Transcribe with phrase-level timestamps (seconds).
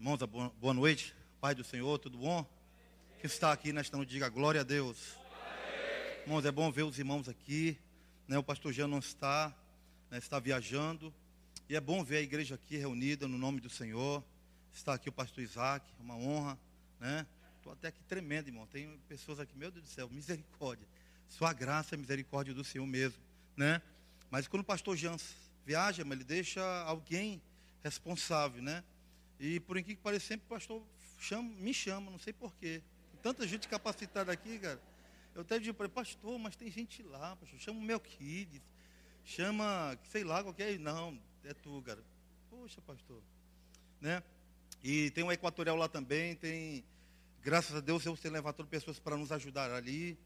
[0.00, 0.18] Irmãos,
[0.58, 1.14] boa noite.
[1.42, 2.50] Pai do Senhor, tudo bom?
[3.18, 4.96] Que está aqui nesta noite, diga glória a Deus.
[6.22, 7.76] Irmãos, é bom ver os irmãos aqui.
[8.26, 8.38] Né?
[8.38, 9.54] O pastor Jean não está,
[10.10, 10.16] né?
[10.16, 11.12] está viajando.
[11.68, 14.24] E é bom ver a igreja aqui reunida no nome do Senhor.
[14.72, 16.58] Está aqui o pastor Isaac, uma honra.
[16.98, 17.26] Né?
[17.58, 18.66] Estou até aqui tremendo, irmão.
[18.68, 20.88] Tem pessoas aqui, meu Deus do céu, misericórdia.
[21.28, 23.20] Sua graça e misericórdia do Senhor mesmo.
[23.54, 23.82] Né?
[24.30, 25.18] Mas quando o pastor Jean
[25.66, 27.42] viaja, ele deixa alguém
[27.84, 28.82] responsável, né?
[29.40, 30.82] E por incrível que pareça, sempre o pastor
[31.18, 32.82] chama, me chama, não sei porquê.
[33.22, 34.80] Tanta gente capacitada aqui, cara.
[35.34, 37.58] Eu até digo para ele, pastor, mas tem gente lá, pastor.
[37.58, 38.60] Chama o Melquides,
[39.24, 40.78] chama, sei lá, qualquer.
[40.78, 42.04] Não, é tu, cara.
[42.50, 43.22] Poxa, pastor.
[43.98, 44.22] Né?
[44.82, 46.84] E tem um equatorial lá também, tem.
[47.42, 50.18] Graças a Deus, Deus tem levantado pessoas para nos ajudar ali.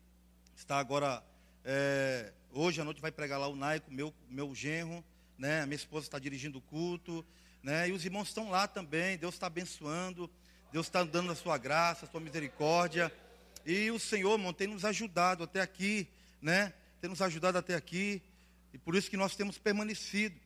[0.56, 1.22] Está agora.
[1.64, 5.04] É, hoje à noite vai pregar lá o Naico, meu, meu genro.
[5.38, 5.62] Né?
[5.62, 7.24] A minha esposa está dirigindo o culto.
[7.64, 7.88] Né?
[7.88, 10.30] E os irmãos estão lá também, Deus está abençoando,
[10.70, 13.10] Deus está dando a sua graça, a sua misericórdia.
[13.64, 16.06] E o Senhor, irmão, tem nos ajudado até aqui,
[16.42, 16.74] né?
[17.00, 18.20] Tem nos ajudado até aqui.
[18.70, 20.38] E por isso que nós temos permanecido.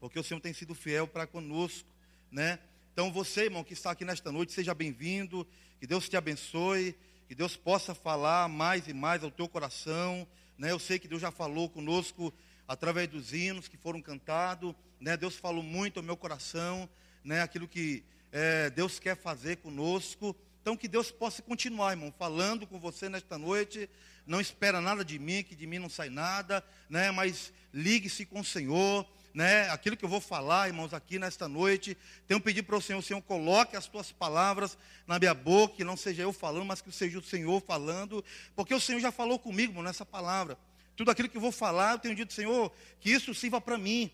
[0.00, 1.86] Porque o Senhor tem sido fiel para conosco,
[2.32, 2.58] né?
[2.90, 5.46] Então você, irmão, que está aqui nesta noite, seja bem-vindo.
[5.78, 6.96] Que Deus te abençoe.
[7.28, 10.26] Que Deus possa falar mais e mais ao teu coração.
[10.56, 10.72] Né?
[10.72, 12.32] Eu sei que Deus já falou conosco
[12.66, 14.74] através dos hinos que foram cantados.
[15.00, 15.16] Né?
[15.16, 16.88] Deus falou muito ao meu coração,
[17.24, 17.42] né?
[17.42, 20.34] aquilo que é, Deus quer fazer conosco.
[20.60, 23.88] Então, que Deus possa continuar, irmão, falando com você nesta noite.
[24.26, 27.12] Não espera nada de mim, que de mim não sai nada, né?
[27.12, 29.06] mas ligue-se com o Senhor.
[29.32, 29.68] Né?
[29.70, 33.02] Aquilo que eu vou falar, irmãos, aqui nesta noite, tenho pedido para o Senhor, o
[33.02, 36.90] Senhor coloque as tuas palavras na minha boca, que não seja eu falando, mas que
[36.90, 38.24] seja o Senhor falando,
[38.56, 40.58] porque o Senhor já falou comigo irmão, nessa palavra.
[40.96, 44.10] Tudo aquilo que eu vou falar, eu tenho dito, Senhor, que isso sirva para mim,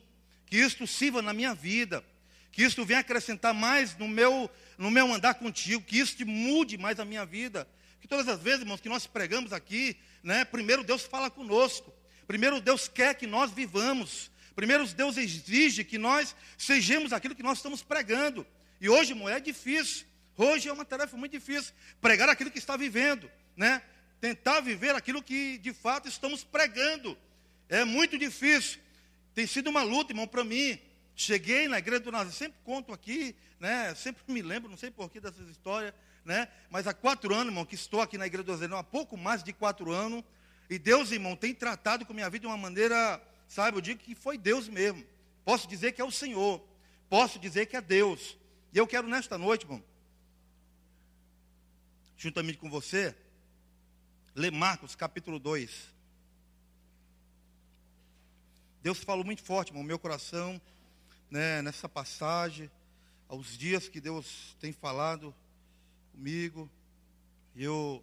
[0.46, 2.04] que isto sirva na minha vida,
[2.50, 6.98] que isto venha acrescentar mais no meu, no meu andar contigo, que isto mude mais
[7.00, 7.66] a minha vida.
[8.00, 11.94] Que todas as vezes, irmãos, que nós pregamos aqui, né, primeiro Deus fala conosco,
[12.26, 17.58] primeiro Deus quer que nós vivamos, primeiro Deus exige que nós sejamos aquilo que nós
[17.58, 18.44] estamos pregando.
[18.80, 20.04] E hoje, irmão, é difícil,
[20.36, 23.80] hoje é uma tarefa muito difícil, pregar aquilo que está vivendo, né?
[24.22, 27.18] Tentar viver aquilo que de fato estamos pregando.
[27.68, 28.80] É muito difícil.
[29.34, 30.78] Tem sido uma luta, irmão, para mim.
[31.16, 33.92] Cheguei na igreja do Nazaré, sempre conto aqui, né?
[33.96, 35.92] Sempre me lembro, não sei porquê dessas histórias,
[36.24, 36.46] né?
[36.70, 39.42] Mas há quatro anos, irmão, que estou aqui na igreja do Nazaré, há pouco mais
[39.42, 40.22] de quatro anos.
[40.70, 44.14] E Deus, irmão, tem tratado com minha vida de uma maneira, sabe, eu digo que
[44.14, 45.04] foi Deus mesmo.
[45.44, 46.64] Posso dizer que é o Senhor.
[47.10, 48.38] Posso dizer que é Deus.
[48.72, 49.82] E eu quero nesta noite, irmão,
[52.16, 53.16] juntamente com você,
[54.34, 55.92] ler Marcos capítulo 2.
[58.82, 60.60] Deus falou muito forte no meu coração,
[61.30, 62.70] né, nessa passagem,
[63.28, 65.34] aos dias que Deus tem falado
[66.12, 66.68] comigo.
[67.54, 68.02] Eu,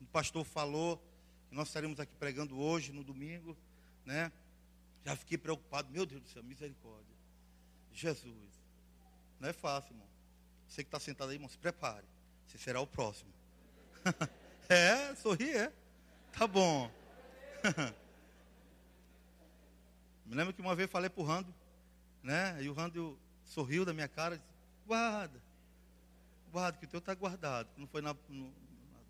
[0.00, 1.02] o pastor falou,
[1.50, 3.56] nós estaremos aqui pregando hoje, no domingo,
[4.04, 4.30] né?
[5.04, 7.14] Já fiquei preocupado, meu Deus do céu, misericórdia.
[7.92, 8.34] Jesus.
[9.38, 10.06] Não é fácil, irmão.
[10.68, 12.04] Você que está sentado aí, irmão, se prepare.
[12.46, 13.32] Você será o próximo.
[14.68, 15.72] é, sorri, é.
[16.32, 16.90] Tá bom.
[20.26, 21.54] Me lembro que uma vez falei para o Rando,
[22.22, 22.56] né?
[22.60, 24.50] E o Rando sorriu da minha cara e disse,
[24.86, 25.40] guarda,
[26.50, 27.68] guarda, que o teu está guardado.
[27.76, 28.52] Não foi na, no,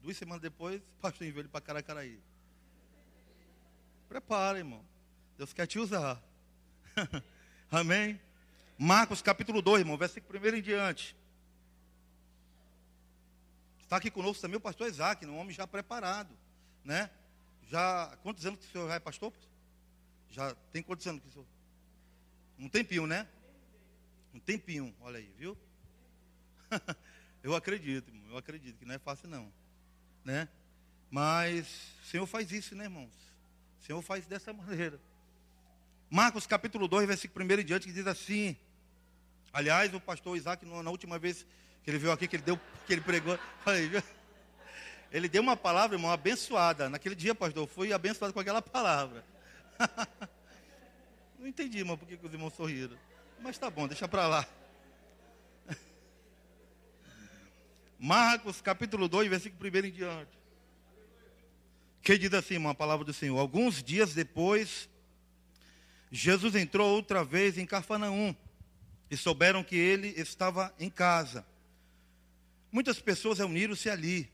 [0.02, 2.20] duas semanas depois, o pastor enviou ele para Caracaraí.
[4.08, 4.84] Prepara, irmão.
[5.36, 6.22] Deus quer te usar.
[7.70, 8.20] Amém?
[8.78, 11.16] Marcos capítulo 2, irmão, versículo 1 em diante.
[13.86, 16.36] Está aqui conosco também o pastor Isaac, um homem já preparado,
[16.84, 17.08] né?
[17.68, 19.32] Já, quantos anos que o senhor já é pastor?
[20.28, 21.46] Já tem quantos anos que o senhor?
[22.58, 23.28] Um tempinho, né?
[24.34, 25.56] Um tempinho, olha aí, viu?
[27.44, 29.52] eu acredito, eu acredito que não é fácil não,
[30.24, 30.48] né?
[31.08, 33.14] Mas o Senhor faz isso, né, irmãos?
[33.80, 35.00] O Senhor faz dessa maneira.
[36.10, 38.56] Marcos capítulo 2, versículo 1 em diante, que diz assim.
[39.52, 41.46] Aliás, o pastor Isaac, na última vez
[41.86, 43.38] ele veio aqui, que ele deu, que ele pregou,
[45.12, 46.88] ele deu uma palavra, irmão, abençoada.
[46.88, 49.24] Naquele dia, pastor, fui abençoado com aquela palavra.
[51.38, 52.96] Não entendi, irmão, por que os irmãos sorriram.
[53.40, 54.48] Mas tá bom, deixa para lá.
[57.98, 60.36] Marcos capítulo 2, versículo 1 em diante.
[62.02, 63.38] Que diz assim, irmão, a palavra do Senhor.
[63.38, 64.88] Alguns dias depois,
[66.10, 68.34] Jesus entrou outra vez em Cafarnaum
[69.10, 71.46] e souberam que ele estava em casa.
[72.76, 74.30] Muitas pessoas reuniram-se ali,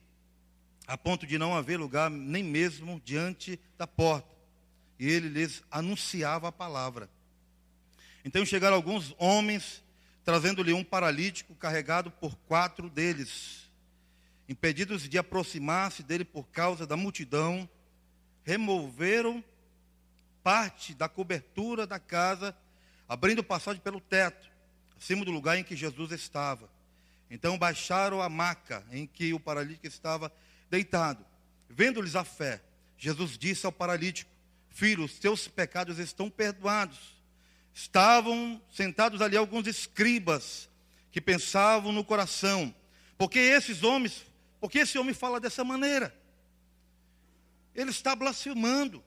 [0.84, 4.34] a ponto de não haver lugar nem mesmo diante da porta
[4.98, 7.08] e ele lhes anunciava a palavra.
[8.24, 9.80] Então chegaram alguns homens
[10.24, 13.70] trazendo-lhe um paralítico carregado por quatro deles.
[14.48, 17.70] Impedidos de aproximar-se dele por causa da multidão,
[18.42, 19.44] removeram
[20.42, 22.56] parte da cobertura da casa,
[23.08, 24.50] abrindo passagem pelo teto,
[24.98, 26.71] acima do lugar em que Jesus estava.
[27.32, 30.30] Então baixaram a maca em que o paralítico estava
[30.68, 31.24] deitado.
[31.66, 32.62] Vendo-lhes a fé,
[32.98, 34.30] Jesus disse ao paralítico:
[34.68, 37.16] Filho, os teus pecados estão perdoados.
[37.72, 40.68] Estavam sentados ali alguns escribas
[41.10, 42.72] que pensavam no coração:
[43.16, 44.26] por que esses homens,
[44.60, 46.14] por que esse homem fala dessa maneira?
[47.74, 49.02] Ele está blasfemando.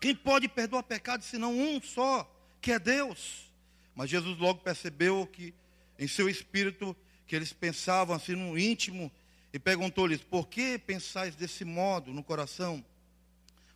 [0.00, 3.52] Quem pode perdoar pecado senão um só, que é Deus?
[3.96, 5.52] Mas Jesus logo percebeu que
[5.98, 6.96] em seu espírito
[7.32, 9.10] que eles pensavam assim no íntimo
[9.54, 12.84] e perguntou-lhes: Por que pensais desse modo no coração?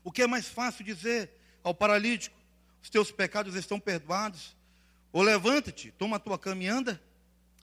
[0.05, 1.31] O que é mais fácil dizer
[1.65, 2.37] ao paralítico:
[2.83, 4.55] Os teus pecados estão perdoados?
[5.11, 7.01] Ou levanta-te, toma a tua cama e anda?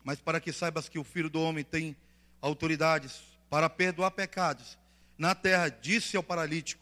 [0.03, 1.95] Mas para que saibas que o filho do homem tem
[2.41, 4.79] autoridades para perdoar pecados
[5.15, 6.81] na terra, disse ao paralítico: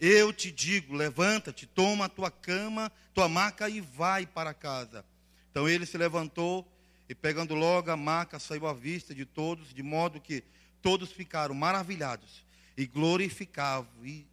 [0.00, 5.04] Eu te digo, levanta-te, toma a tua cama, tua maca e vai para casa.
[5.50, 6.66] Então ele se levantou
[7.08, 10.44] e, pegando logo a maca, saiu à vista de todos, de modo que
[10.82, 12.44] todos ficaram maravilhados
[12.76, 13.88] e glorificavam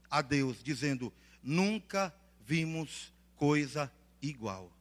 [0.10, 1.12] a Deus, dizendo:
[1.42, 2.14] Nunca
[2.46, 3.92] vimos coisa
[4.22, 4.72] igual.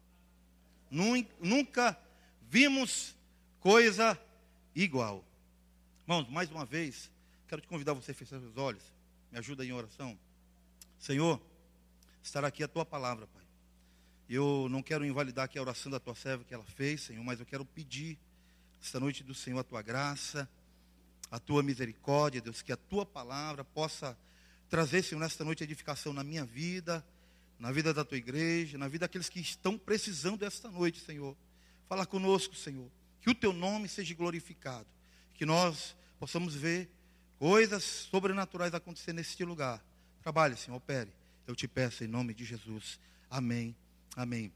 [0.91, 1.99] Nunca
[2.43, 3.17] vimos
[3.61, 4.21] coisa
[4.75, 5.25] igual.
[6.03, 7.11] Irmãos, mais uma vez,
[7.49, 8.83] quero te convidar você a fechar os olhos.
[9.33, 10.19] Me ajuda em oração.
[10.99, 11.41] Senhor,
[12.23, 13.44] estará aqui a tua palavra, Pai.
[14.29, 17.41] Eu não quero invalidar aqui a oração da tua serva que ela fez, Senhor, mas
[17.41, 18.19] eu quero pedir
[18.83, 20.49] esta noite do Senhor a tua graça,
[21.31, 24.17] a tua misericórdia, Deus, que a tua palavra possa
[24.69, 27.05] trazer, Senhor, nesta noite edificação na minha vida,
[27.59, 31.37] na vida da tua igreja, na vida daqueles que estão precisando desta noite, Senhor.
[31.89, 32.91] Fala conosco, Senhor.
[33.21, 34.87] Que o teu nome seja glorificado.
[35.35, 36.91] Que nós possamos ver
[37.39, 39.85] coisas sobrenaturais acontecer neste lugar.
[40.23, 41.11] Trabalhe, Senhor, opere.
[41.47, 42.99] Eu te peço em nome de Jesus.
[43.31, 43.75] Amém.
[44.17, 44.53] Amém.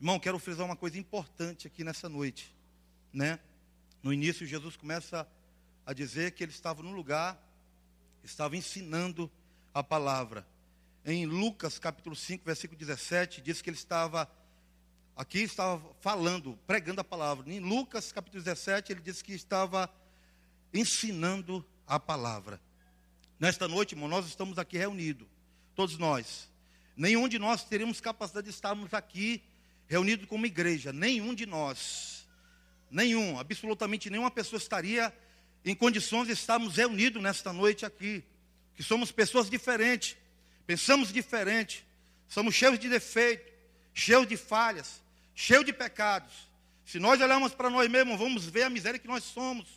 [0.00, 2.52] Irmão, quero frisar uma coisa importante aqui nessa noite,
[3.12, 3.38] né?
[4.02, 5.28] No início Jesus começa
[5.86, 7.40] a dizer que ele estava no lugar,
[8.24, 9.30] estava ensinando
[9.72, 10.46] a palavra.
[11.04, 14.28] Em Lucas capítulo 5, versículo 17, diz que ele estava
[15.14, 17.48] aqui estava falando, pregando a palavra.
[17.52, 19.88] Em Lucas capítulo 17, ele diz que estava
[20.74, 22.60] ensinando a palavra.
[23.38, 25.28] Nesta noite, irmão, nós estamos aqui reunidos,
[25.74, 26.47] todos nós.
[26.98, 29.40] Nenhum de nós teríamos capacidade de estarmos aqui
[29.86, 30.92] reunidos como igreja.
[30.92, 32.26] Nenhum de nós.
[32.90, 35.16] Nenhum, absolutamente nenhuma pessoa estaria
[35.64, 38.24] em condições de estarmos reunidos nesta noite aqui.
[38.74, 40.16] Que somos pessoas diferentes,
[40.66, 41.86] pensamos diferente,
[42.28, 43.48] somos cheios de defeito,
[43.94, 45.00] cheios de falhas,
[45.36, 46.48] cheios de pecados.
[46.84, 49.68] Se nós olharmos para nós mesmos, vamos ver a miséria que nós somos.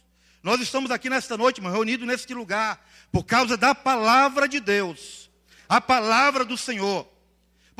[0.41, 5.29] Nós estamos aqui nesta noite, irmão, reunidos neste lugar, por causa da palavra de Deus,
[5.69, 7.10] a palavra do Senhor.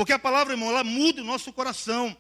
[0.02, 2.18] Porque a palavra, irmão, ela muda o nosso coração.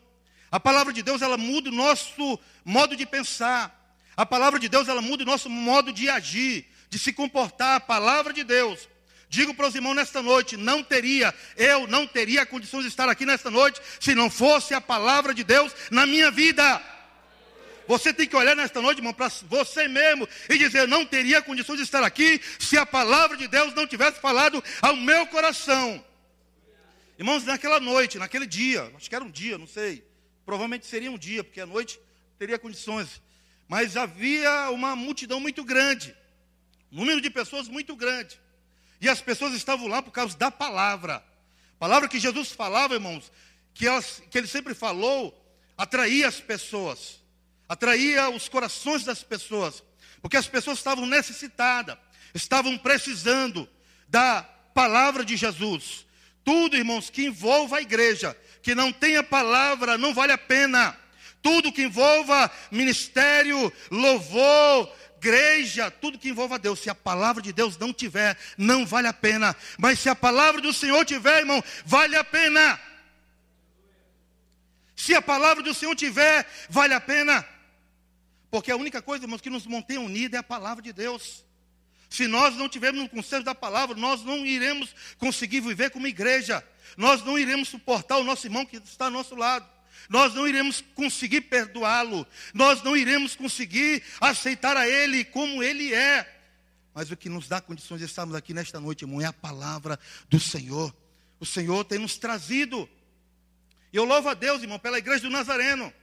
[0.51, 3.97] A palavra de Deus, ela muda o nosso modo de pensar.
[4.15, 7.77] A palavra de Deus, ela muda o nosso modo de agir, de se comportar.
[7.77, 8.87] A palavra de Deus.
[9.29, 13.25] Digo para os irmãos nesta noite, não teria, eu não teria condições de estar aqui
[13.25, 16.79] nesta noite se não fosse a palavra de Deus na minha vida.
[17.87, 21.77] Você tem que olhar nesta noite, irmão, para você mesmo e dizer: não teria condições
[21.77, 26.10] de estar aqui se a palavra de Deus não tivesse falado ao meu coração.
[27.21, 30.03] Irmãos, naquela noite, naquele dia, acho que era um dia, não sei,
[30.43, 31.99] provavelmente seria um dia, porque a noite
[32.39, 33.21] teria condições,
[33.67, 36.15] mas havia uma multidão muito grande,
[36.91, 38.41] um número de pessoas muito grande,
[38.99, 41.23] e as pessoas estavam lá por causa da palavra,
[41.77, 43.31] palavra que Jesus falava, irmãos,
[43.71, 45.31] que, elas, que ele sempre falou,
[45.77, 47.21] atraía as pessoas
[47.71, 49.83] atraía os corações das pessoas,
[50.23, 51.97] porque as pessoas estavam necessitadas,
[52.33, 53.69] estavam precisando
[54.09, 56.05] da palavra de Jesus.
[56.43, 60.97] Tudo, irmãos, que envolva a igreja, que não tenha palavra, não vale a pena.
[61.41, 67.77] Tudo que envolva ministério, louvor, igreja, tudo que envolva Deus, se a palavra de Deus
[67.77, 69.55] não tiver, não vale a pena.
[69.77, 72.79] Mas se a palavra do Senhor tiver, irmão, vale a pena.
[74.95, 77.45] Se a palavra do Senhor tiver, vale a pena.
[78.49, 81.45] Porque a única coisa, irmãos, que nos mantém unidos é a palavra de Deus.
[82.11, 86.61] Se nós não tivermos um conselho da palavra, nós não iremos conseguir viver como igreja.
[86.97, 89.65] Nós não iremos suportar o nosso irmão que está ao nosso lado.
[90.09, 92.27] Nós não iremos conseguir perdoá-lo.
[92.53, 96.29] Nós não iremos conseguir aceitar a ele como ele é.
[96.93, 99.97] Mas o que nos dá condições de estarmos aqui nesta noite, irmão, é a palavra
[100.27, 100.93] do Senhor.
[101.39, 102.89] O Senhor tem nos trazido.
[103.93, 105.93] E eu louvo a Deus, irmão, pela igreja do Nazareno.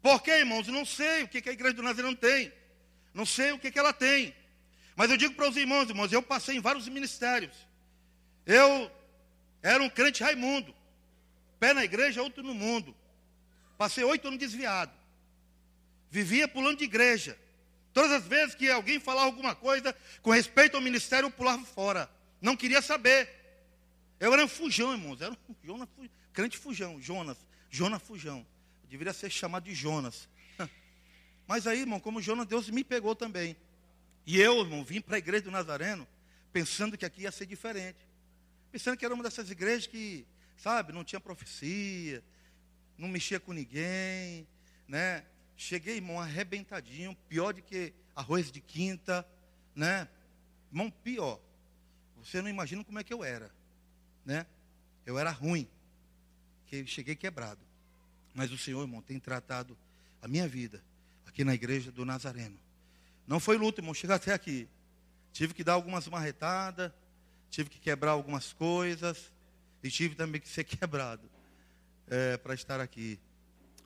[0.00, 0.68] Por quê, irmãos?
[0.68, 2.52] Não sei o que a igreja do Nazareno tem.
[3.12, 4.32] Não sei o que ela tem.
[4.96, 7.54] Mas eu digo para os irmãos, irmãos, eu passei em vários ministérios.
[8.46, 8.90] Eu
[9.62, 10.74] era um crente Raimundo.
[11.60, 12.96] Pé na igreja, outro no mundo.
[13.76, 14.92] Passei oito anos desviado.
[16.10, 17.38] Vivia pulando de igreja.
[17.92, 22.10] Todas as vezes que alguém falava alguma coisa com respeito ao ministério, eu pulava fora.
[22.40, 23.28] Não queria saber.
[24.18, 25.20] Eu era um fujão, irmãos.
[25.20, 25.88] Era um Jonas,
[26.32, 27.36] crente fujão, Jonas.
[27.68, 28.46] Jonas fujão.
[28.84, 30.28] Eu deveria ser chamado de Jonas.
[31.46, 33.56] Mas aí, irmão, como Jonas, Deus me pegou também.
[34.26, 36.06] E eu, irmão, vim para a igreja do Nazareno
[36.52, 37.98] pensando que aqui ia ser diferente.
[38.72, 42.24] Pensando que era uma dessas igrejas que, sabe, não tinha profecia,
[42.98, 44.46] não mexia com ninguém,
[44.88, 45.24] né?
[45.56, 49.26] Cheguei, irmão, arrebentadinho, pior do que arroz de quinta,
[49.74, 50.08] né?
[50.72, 51.40] Irmão, pior.
[52.16, 53.54] Você não imagina como é que eu era,
[54.24, 54.44] né?
[55.04, 55.68] Eu era ruim,
[56.66, 57.60] que cheguei quebrado.
[58.34, 59.78] Mas o Senhor, irmão, tem tratado
[60.20, 60.82] a minha vida
[61.24, 62.65] aqui na igreja do Nazareno.
[63.26, 64.68] Não foi luta, irmão, chegar até aqui.
[65.32, 66.92] Tive que dar algumas marretadas,
[67.50, 69.32] tive que quebrar algumas coisas,
[69.82, 71.28] e tive também que ser quebrado
[72.08, 73.18] é, para estar aqui.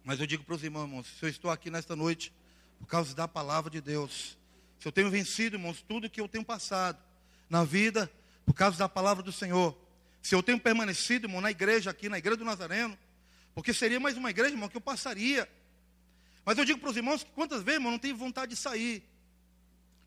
[0.05, 2.33] Mas eu digo para os irmãos, irmãos, se eu estou aqui nesta noite,
[2.79, 4.39] por causa da palavra de Deus,
[4.79, 6.99] se eu tenho vencido, irmãos, tudo que eu tenho passado
[7.49, 8.11] na vida,
[8.47, 9.77] por causa da palavra do Senhor,
[10.23, 12.97] se eu tenho permanecido, irmão, na igreja aqui, na igreja do Nazareno,
[13.55, 15.49] porque seria mais uma igreja, irmão, que eu passaria.
[16.45, 19.03] Mas eu digo para os irmãos que quantas vezes, irmão, não tenho vontade de sair.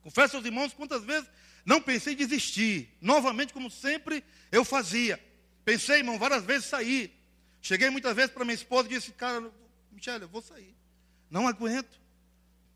[0.03, 1.29] Confesso aos irmãos quantas vezes
[1.65, 2.89] não pensei em desistir.
[2.99, 5.19] Novamente, como sempre eu fazia.
[5.63, 7.11] Pensei, irmão, várias vezes sair.
[7.61, 9.49] Cheguei muitas vezes para minha esposa e disse, cara,
[9.91, 10.75] Michele, eu vou sair.
[11.29, 11.99] Não aguento.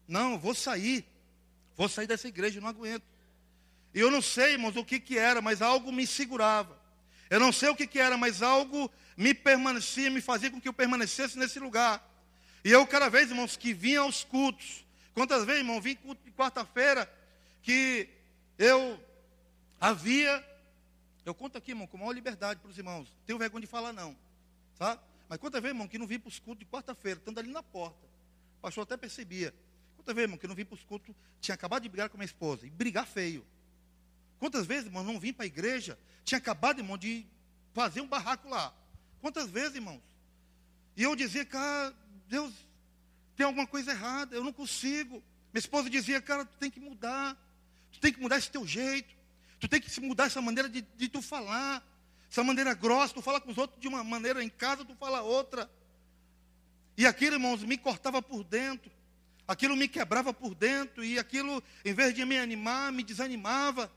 [0.07, 1.05] Não, eu vou sair.
[1.75, 3.03] Vou sair dessa igreja, não aguento.
[3.93, 6.79] E eu não sei, irmãos, o que, que era, mas algo me segurava.
[7.29, 10.67] Eu não sei o que, que era, mas algo me permanecia, me fazia com que
[10.69, 12.01] eu permanecesse nesse lugar.
[12.63, 14.86] E eu, cada vez, irmãos, que vinha aos cultos.
[15.13, 17.12] Quantas vezes, irmão, vim culto de quarta-feira,
[17.67, 18.07] que
[18.57, 18.97] eu
[19.77, 20.41] havia.
[21.25, 23.13] Eu conto aqui, irmão, com maior liberdade para os irmãos.
[23.25, 24.15] Tenho vergonha de falar, não.
[24.75, 25.01] Sabe?
[25.27, 27.62] Mas quantas vezes, irmão, que não vim para os cultos de quarta-feira, estando ali na
[27.62, 28.07] porta.
[28.59, 29.53] O pastor até percebia.
[29.97, 32.25] Quantas vezes, irmão, que não vim para os cultos, tinha acabado de brigar com minha
[32.25, 33.45] esposa, e brigar feio.
[34.39, 37.25] Quantas vezes, irmão, não vim para a igreja, tinha acabado, irmão, de
[37.74, 38.74] fazer um barraco lá.
[39.19, 40.01] Quantas vezes, irmãos?
[40.95, 41.93] E eu dizia, cara,
[42.29, 42.53] Deus,
[43.36, 45.21] tem alguma coisa errada, eu não consigo.
[45.51, 47.38] Minha esposa dizia, cara, tu tem que mudar,
[47.91, 49.15] tu tem que mudar esse teu jeito,
[49.60, 51.84] tu tem que mudar essa maneira de, de tu falar.
[52.29, 55.22] Essa maneira grossa, tu fala com os outros de uma maneira, em casa tu fala
[55.22, 55.70] outra.
[56.98, 58.91] E aquilo, irmãos, me cortava por dentro.
[59.48, 61.03] Aquilo me quebrava por dentro.
[61.03, 63.91] E aquilo, em vez de me animar, me desanimava.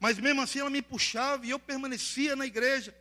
[0.00, 2.94] Mas mesmo assim ela me puxava e eu permanecia na igreja.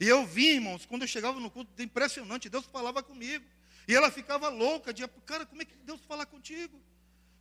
[0.00, 3.44] E eu vi, irmãos, quando eu chegava no culto, impressionante, Deus falava comigo.
[3.86, 6.80] E ela ficava louca, dizia, cara, como é que Deus fala contigo?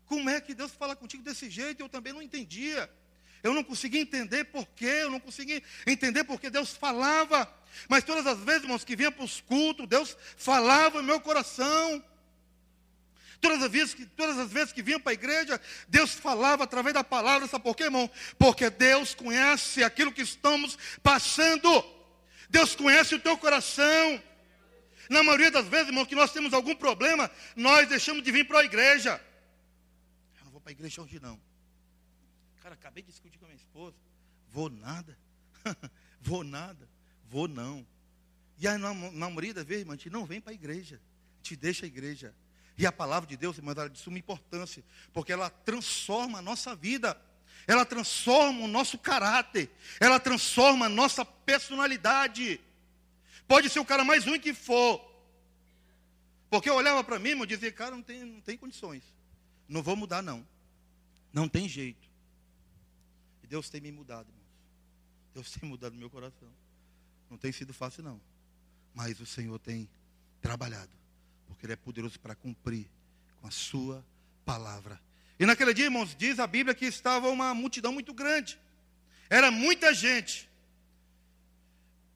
[0.10, 1.84] Como é que Deus fala contigo desse jeito?
[1.84, 2.90] Eu também não entendia.
[3.44, 7.48] Eu não conseguia entender porquê, eu não conseguia entender porque Deus falava.
[7.88, 12.04] Mas todas as vezes, irmãos, que vinha para os cultos, Deus falava no meu coração.
[13.40, 16.96] Todas as, vezes que, todas as vezes que vinha para a igreja, Deus falava através
[16.96, 18.10] da palavra, sabe por quê, irmão?
[18.40, 21.86] Porque Deus conhece aquilo que estamos passando.
[22.50, 24.24] Deus conhece o teu coração.
[25.08, 28.62] Na maioria das vezes, irmão, que nós temos algum problema, nós deixamos de vir para
[28.62, 29.29] a igreja.
[30.70, 31.42] Para a igreja hoje, não.
[32.62, 33.98] Cara, acabei de discutir com a minha esposa.
[34.52, 35.18] Vou nada.
[36.22, 36.88] vou nada.
[37.28, 37.84] Vou não.
[38.60, 41.02] E aí, maioria das vezes, irmão, a gente não vem para a igreja.
[41.38, 42.36] Gente deixa a igreja.
[42.78, 44.84] E a palavra de Deus, irmão, ela é de suma importância.
[45.12, 47.20] Porque ela transforma a nossa vida.
[47.66, 49.72] Ela transforma o nosso caráter.
[50.00, 52.62] Ela transforma a nossa personalidade.
[53.48, 55.04] Pode ser o cara mais ruim que for.
[56.48, 59.02] Porque eu olhava para mim e dizia, cara, não tem, não tem condições.
[59.68, 60.46] Não vou mudar, não.
[61.34, 62.10] Não tem jeito.
[63.50, 64.46] Deus tem me mudado, irmãos.
[65.34, 66.48] Deus tem mudado meu coração.
[67.30, 68.22] Não tem sido fácil, não.
[68.94, 69.90] Mas o Senhor tem
[70.40, 70.92] trabalhado.
[71.48, 72.88] Porque Ele é poderoso para cumprir
[73.42, 74.06] com a Sua
[74.46, 75.02] palavra.
[75.40, 78.60] E naquele dia, irmãos, diz a Bíblia que estava uma multidão muito grande.
[79.30, 80.48] Era muita gente.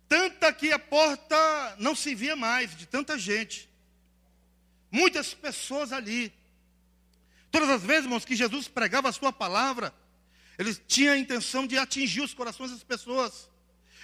[0.08, 3.67] Tanta que a porta não se via mais, de tanta gente.
[4.91, 6.32] Muitas pessoas ali.
[7.53, 9.93] Todas as vezes, irmãos, que Jesus pregava a sua palavra,
[10.57, 13.48] ele tinha a intenção de atingir os corações das pessoas.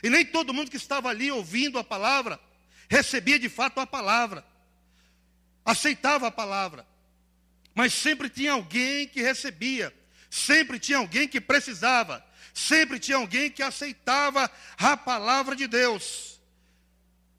[0.03, 2.39] E nem todo mundo que estava ali ouvindo a palavra
[2.87, 4.45] recebia de fato a palavra,
[5.65, 6.85] aceitava a palavra.
[7.73, 9.91] Mas sempre tinha alguém que recebia,
[10.29, 16.39] sempre tinha alguém que precisava, sempre tinha alguém que aceitava a palavra de Deus.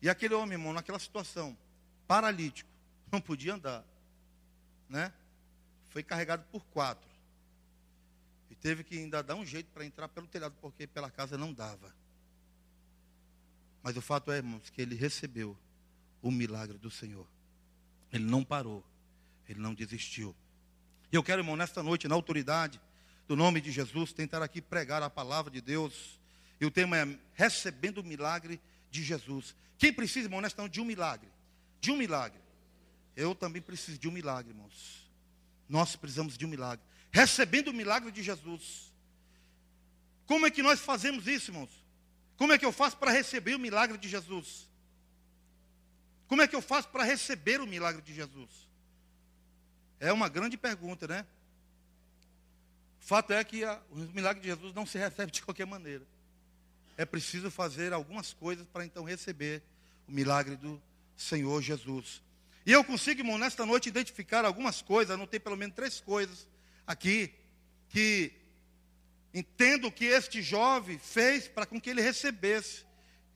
[0.02, 1.56] E aquele homem, irmão, naquela situação,
[2.08, 2.68] paralítico,
[3.12, 3.84] não podia andar,
[4.88, 5.12] né?
[5.90, 7.08] Foi carregado por quatro.
[8.50, 11.52] E teve que ainda dar um jeito para entrar pelo telhado, porque pela casa não
[11.52, 11.94] dava.
[13.82, 15.56] Mas o fato é, irmãos, que ele recebeu
[16.22, 17.26] o milagre do Senhor.
[18.12, 18.84] Ele não parou,
[19.48, 20.34] ele não desistiu.
[21.12, 22.80] E eu quero, irmão, nesta noite, na autoridade
[23.26, 26.20] do nome de Jesus, tentar aqui pregar a palavra de Deus.
[26.60, 29.54] E o tema é recebendo o milagre de Jesus.
[29.78, 31.28] Quem precisa, irmão, nesta noite de um milagre?
[31.80, 32.40] De um milagre.
[33.16, 34.99] Eu também preciso de um milagre, irmãos.
[35.70, 36.84] Nós precisamos de um milagre.
[37.12, 38.92] Recebendo o milagre de Jesus.
[40.26, 41.70] Como é que nós fazemos isso, irmãos?
[42.36, 44.68] Como é que eu faço para receber o milagre de Jesus?
[46.26, 48.68] Como é que eu faço para receber o milagre de Jesus?
[50.00, 51.24] É uma grande pergunta, né?
[53.00, 56.04] O fato é que a, o milagre de Jesus não se recebe de qualquer maneira.
[56.96, 59.62] É preciso fazer algumas coisas para então receber
[60.08, 60.82] o milagre do
[61.16, 62.22] Senhor Jesus.
[62.66, 66.46] E eu consigo, irmão, nesta noite identificar algumas coisas, anotei pelo menos três coisas
[66.86, 67.32] aqui,
[67.88, 68.40] que
[69.32, 72.84] Entendo que este jovem fez para com que ele recebesse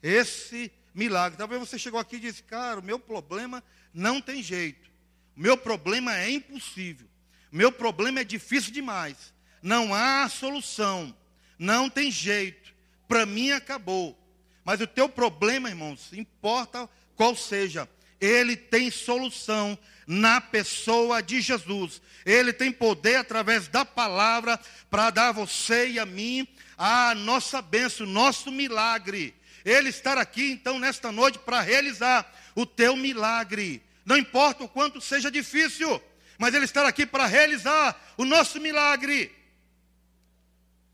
[0.03, 1.39] esse milagre.
[1.39, 3.63] Talvez você chegou aqui e disse, cara, o meu problema
[3.93, 4.91] não tem jeito.
[5.37, 7.07] O meu problema é impossível.
[7.53, 9.33] O meu problema é difícil demais.
[9.63, 11.17] Não há solução.
[11.59, 12.75] Não tem jeito.
[13.07, 14.19] Para mim acabou.
[14.65, 17.89] Mas o teu problema, irmãos, importa qual seja,
[18.21, 22.01] ele tem solução na pessoa de Jesus.
[22.25, 24.59] Ele tem poder através da palavra
[24.91, 29.35] para dar a você e a mim a nossa bênção, nosso milagre.
[29.65, 33.83] Ele estar aqui então nesta noite para realizar o teu milagre.
[34.05, 36.01] Não importa o quanto seja difícil,
[36.39, 39.35] mas ele estar aqui para realizar o nosso milagre.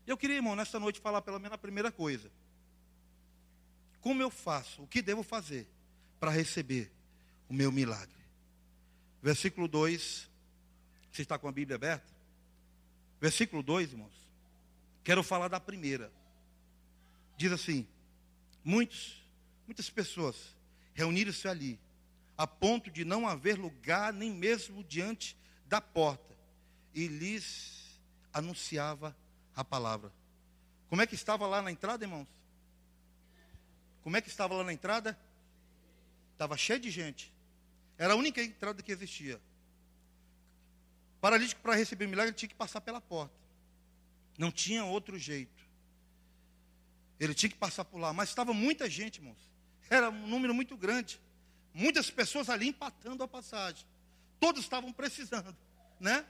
[0.07, 2.31] Eu queria, irmão, nesta noite falar pelo menos a primeira coisa.
[3.99, 4.81] Como eu faço?
[4.83, 5.67] O que devo fazer
[6.19, 6.91] para receber
[7.51, 8.15] o meu milagre?
[9.21, 10.29] Versículo 2.
[11.11, 12.09] Você está com a Bíblia aberta?
[13.19, 14.13] Versículo 2, irmãos.
[15.03, 16.09] Quero falar da primeira.
[17.35, 17.85] Diz assim:
[18.63, 19.21] Muitos,
[19.67, 20.55] muitas pessoas
[20.93, 21.77] reuniram-se ali,
[22.37, 26.33] a ponto de não haver lugar nem mesmo diante da porta,
[26.93, 27.99] e lhes
[28.31, 29.13] anunciava
[29.53, 30.09] a palavra.
[30.87, 32.29] Como é que estava lá na entrada, irmãos?
[34.03, 35.19] Como é que estava lá na entrada?
[36.31, 37.40] Estava cheio de gente.
[38.01, 39.39] Era a única entrada que existia.
[41.21, 43.35] Paralítico, para receber o milagre, tinha que passar pela porta.
[44.39, 45.63] Não tinha outro jeito.
[47.19, 48.11] Ele tinha que passar por lá.
[48.11, 49.37] Mas estava muita gente, irmãos.
[49.87, 51.21] Era um número muito grande.
[51.75, 53.85] Muitas pessoas ali empatando a passagem.
[54.39, 55.55] Todos estavam precisando,
[55.99, 56.25] né?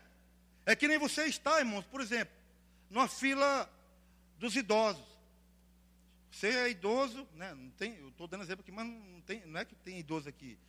[0.65, 2.35] É que nem você está, irmãos, por exemplo,
[2.89, 3.71] numa fila
[4.37, 5.07] dos idosos.
[6.29, 7.53] Você é idoso, né?
[7.53, 10.27] Não tem, eu estou dando exemplo aqui, mas não, tem, não é que tem idoso
[10.27, 10.59] aqui.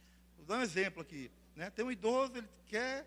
[0.42, 1.30] Vou dar um exemplo aqui.
[1.54, 1.70] Né?
[1.70, 3.06] Tem um idoso, ele quer,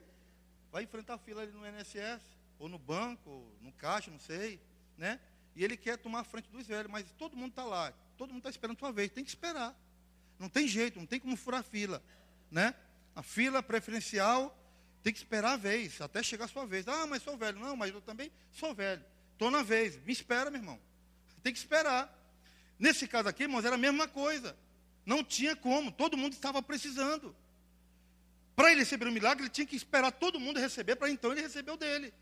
[0.71, 2.21] vai enfrentar a fila ali no INSS,
[2.57, 4.59] ou no banco, ou no caixa, não sei,
[4.97, 5.19] né?
[5.53, 8.39] E ele quer tomar a frente dos velhos, mas todo mundo está lá, todo mundo
[8.39, 9.77] está esperando a sua vez, tem que esperar.
[10.39, 12.01] Não tem jeito, não tem como furar a fila,
[12.49, 12.73] né?
[13.13, 14.57] A fila preferencial
[15.03, 16.87] tem que esperar a vez, até chegar a sua vez.
[16.87, 17.59] Ah, mas sou velho.
[17.59, 19.03] Não, mas eu também sou velho.
[19.33, 19.97] Estou na vez.
[20.03, 20.79] Me espera, meu irmão.
[21.43, 22.11] Tem que esperar.
[22.79, 24.57] Nesse caso aqui, irmãos, era a mesma coisa.
[25.05, 27.35] Não tinha como, todo mundo estava precisando.
[28.55, 31.41] Para ele receber o milagre, ele tinha que esperar todo mundo receber, para então ele
[31.41, 32.13] receber o dele.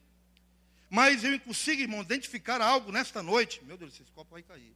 [0.89, 3.63] Mas eu consigo, irmão, identificar algo nesta noite.
[3.63, 4.75] Meu Deus, esse copo vai cair.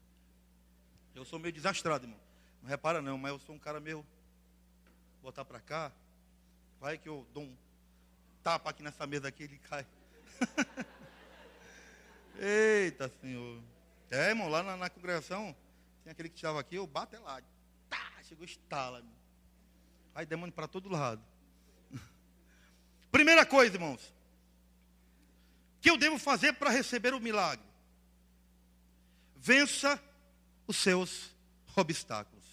[1.14, 2.20] Eu sou meio desastrado, irmão.
[2.62, 4.06] Não repara não, mas eu sou um cara meio.
[5.22, 5.92] Botar para cá.
[6.80, 7.56] Vai que eu dou um
[8.44, 9.86] tapa aqui nessa mesa aqui, ele cai.
[12.40, 13.62] Eita, Senhor.
[14.10, 15.56] É, irmão, lá na, na congregação,
[16.04, 17.42] tem aquele que estava aqui, eu bato é lá
[18.28, 19.04] chegou estala.
[20.14, 21.24] Aí demônio para todo lado.
[23.12, 24.14] Primeira coisa, irmãos.
[25.80, 27.66] Que eu devo fazer para receber o milagre?
[29.36, 30.02] Vença
[30.66, 31.32] os seus
[31.76, 32.46] obstáculos.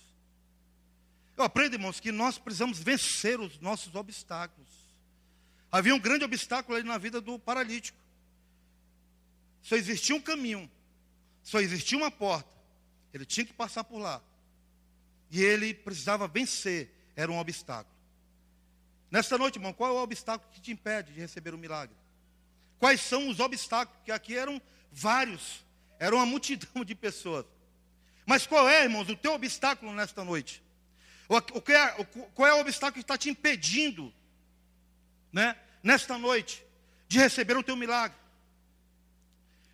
[1.36, 4.68] Eu aprendo, irmãos, que nós precisamos vencer os nossos obstáculos.
[5.72, 7.98] Havia um grande obstáculo ali na vida do paralítico.
[9.60, 10.70] Só existia um caminho,
[11.42, 12.54] só existia uma porta.
[13.12, 14.22] Ele tinha que passar por lá.
[15.34, 17.92] E ele precisava vencer, era um obstáculo.
[19.10, 21.96] Nesta noite, irmão, qual é o obstáculo que te impede de receber o milagre?
[22.78, 24.00] Quais são os obstáculos?
[24.04, 25.64] Que aqui eram vários,
[25.98, 27.44] era uma multidão de pessoas.
[28.24, 30.62] Mas qual é, irmãos, o teu obstáculo nesta noite?
[31.28, 34.14] O, que é, qual é o obstáculo que está te impedindo,
[35.32, 36.64] né, nesta noite,
[37.08, 38.16] de receber o teu milagre?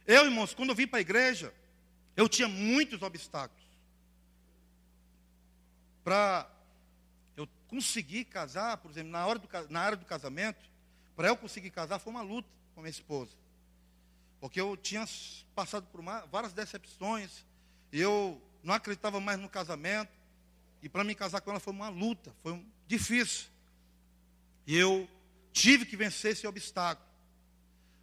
[0.06, 1.52] Eu, irmãos, quando eu vim para a igreja,
[2.16, 3.59] eu tinha muitos obstáculos
[6.02, 6.50] para
[7.36, 10.68] eu conseguir casar, por exemplo, na, hora do, na área do casamento,
[11.16, 13.32] para eu conseguir casar foi uma luta com a minha esposa.
[14.40, 15.06] Porque eu tinha
[15.54, 17.44] passado por uma, várias decepções,
[17.92, 20.12] e eu não acreditava mais no casamento,
[20.82, 23.48] e para me casar com ela foi uma luta, foi um, difícil.
[24.66, 25.08] E eu
[25.52, 27.08] tive que vencer esse obstáculo.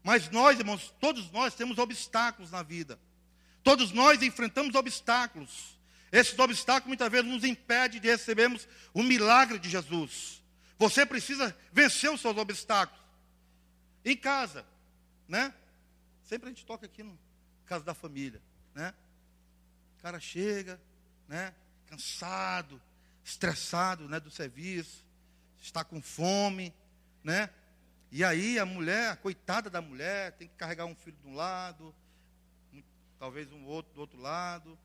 [0.04, 3.00] Mas nós, irmãos, todos nós temos obstáculos na vida.
[3.64, 5.77] Todos nós enfrentamos obstáculos.
[6.12, 10.42] Esses obstáculos muitas vezes nos impedem de recebermos o milagre de Jesus.
[10.78, 13.02] Você precisa vencer os seus obstáculos.
[14.06, 14.66] Em casa,
[15.28, 15.54] né?
[16.24, 17.18] Sempre a gente toca aqui no
[17.66, 18.42] caso da família,
[18.74, 18.94] né?
[19.98, 20.80] O cara chega,
[21.28, 21.54] né?
[21.88, 22.82] Cansado,
[23.24, 24.20] estressado, né?
[24.20, 25.06] Do serviço,
[25.62, 26.74] está com fome,
[27.24, 27.50] né?
[28.10, 31.36] E aí a mulher, a coitada da mulher, tem que carregar um filho de um
[31.36, 31.94] lado,
[33.20, 34.78] talvez um outro do outro lado,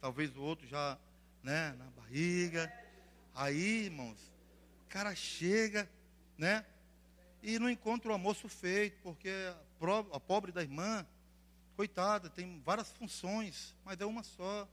[0.00, 0.98] talvez o outro já,
[1.42, 2.72] né, na barriga.
[3.34, 4.18] Aí, irmãos,
[4.84, 5.88] o cara chega,
[6.36, 6.64] né,
[7.42, 9.30] e não encontra o almoço feito, porque
[10.12, 11.06] a pobre da irmã,
[11.76, 14.68] coitada, tem várias funções, mas é uma só.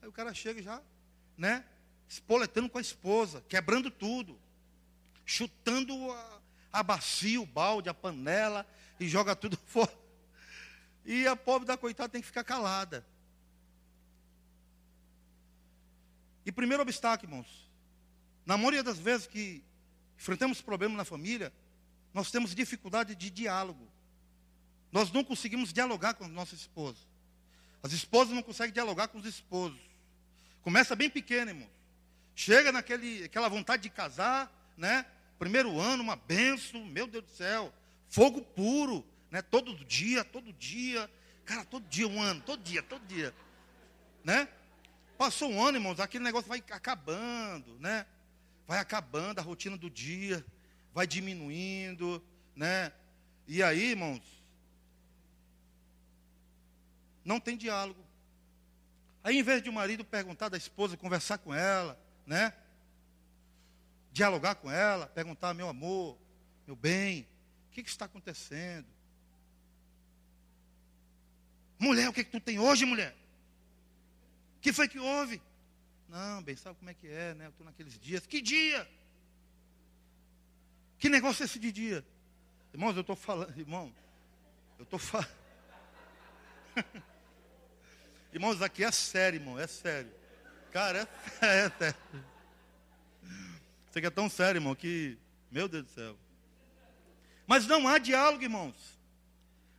[0.00, 0.82] Aí o cara chega já,
[1.36, 1.64] né,
[2.08, 4.38] espoletando com a esposa, quebrando tudo,
[5.24, 6.40] chutando a,
[6.72, 8.66] a bacia, o balde, a panela,
[8.98, 9.92] e joga tudo fora.
[11.04, 13.04] E a pobre da coitada tem que ficar calada.
[16.46, 17.68] E primeiro obstáculo, irmãos,
[18.46, 19.64] na maioria das vezes que
[20.16, 21.52] enfrentamos problemas na família,
[22.14, 23.86] nós temos dificuldade de diálogo.
[24.92, 27.04] Nós não conseguimos dialogar com os nossos esposos.
[27.82, 29.80] As esposas não conseguem dialogar com os esposos.
[30.62, 31.68] Começa bem pequeno, irmão.
[32.36, 35.04] Chega naquele, aquela vontade de casar, né?
[35.38, 37.74] Primeiro ano, uma benção, meu Deus do céu.
[38.08, 39.42] Fogo puro, né?
[39.42, 41.10] Todo dia, todo dia.
[41.44, 43.34] Cara, todo dia, um ano, todo dia, todo dia.
[44.22, 44.48] Né?
[45.16, 48.06] Passou um ano, irmãos, aquele negócio vai acabando, né?
[48.66, 50.44] Vai acabando a rotina do dia
[50.96, 52.24] vai diminuindo,
[52.54, 52.90] né?
[53.46, 54.22] E aí, irmãos,
[57.22, 58.02] não tem diálogo.
[59.22, 62.54] Aí, em vez de o marido perguntar da esposa, conversar com ela, né?
[64.10, 66.16] Dialogar com ela, perguntar, meu amor,
[66.66, 67.28] meu bem,
[67.68, 68.86] o que, que está acontecendo?
[71.78, 73.14] Mulher, o que, que tu tem hoje, mulher?
[74.66, 75.40] Que foi que houve?
[76.08, 77.46] Não, bem, sabe como é que é, né?
[77.46, 78.26] Eu estou naqueles dias.
[78.26, 78.84] Que dia?
[80.98, 82.04] Que negócio é esse de dia?
[82.74, 83.94] Irmãos, eu estou falando, irmão,
[84.76, 85.30] eu estou falando.
[88.34, 90.10] Irmãos, aqui é sério, irmão, é sério.
[90.72, 91.08] Cara,
[91.40, 92.00] é, é sério.
[93.88, 95.16] Isso aqui é tão sério, irmão, que,
[95.48, 96.18] meu Deus do céu.
[97.46, 98.95] Mas não há diálogo, irmãos.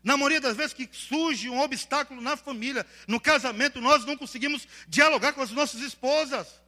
[0.03, 4.67] Na maioria das vezes que surge um obstáculo na família, no casamento, nós não conseguimos
[4.87, 6.61] dialogar com as nossas esposas.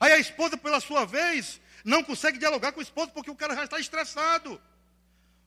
[0.00, 3.54] Aí a esposa, pela sua vez, não consegue dialogar com o esposo porque o cara
[3.54, 4.60] já está estressado.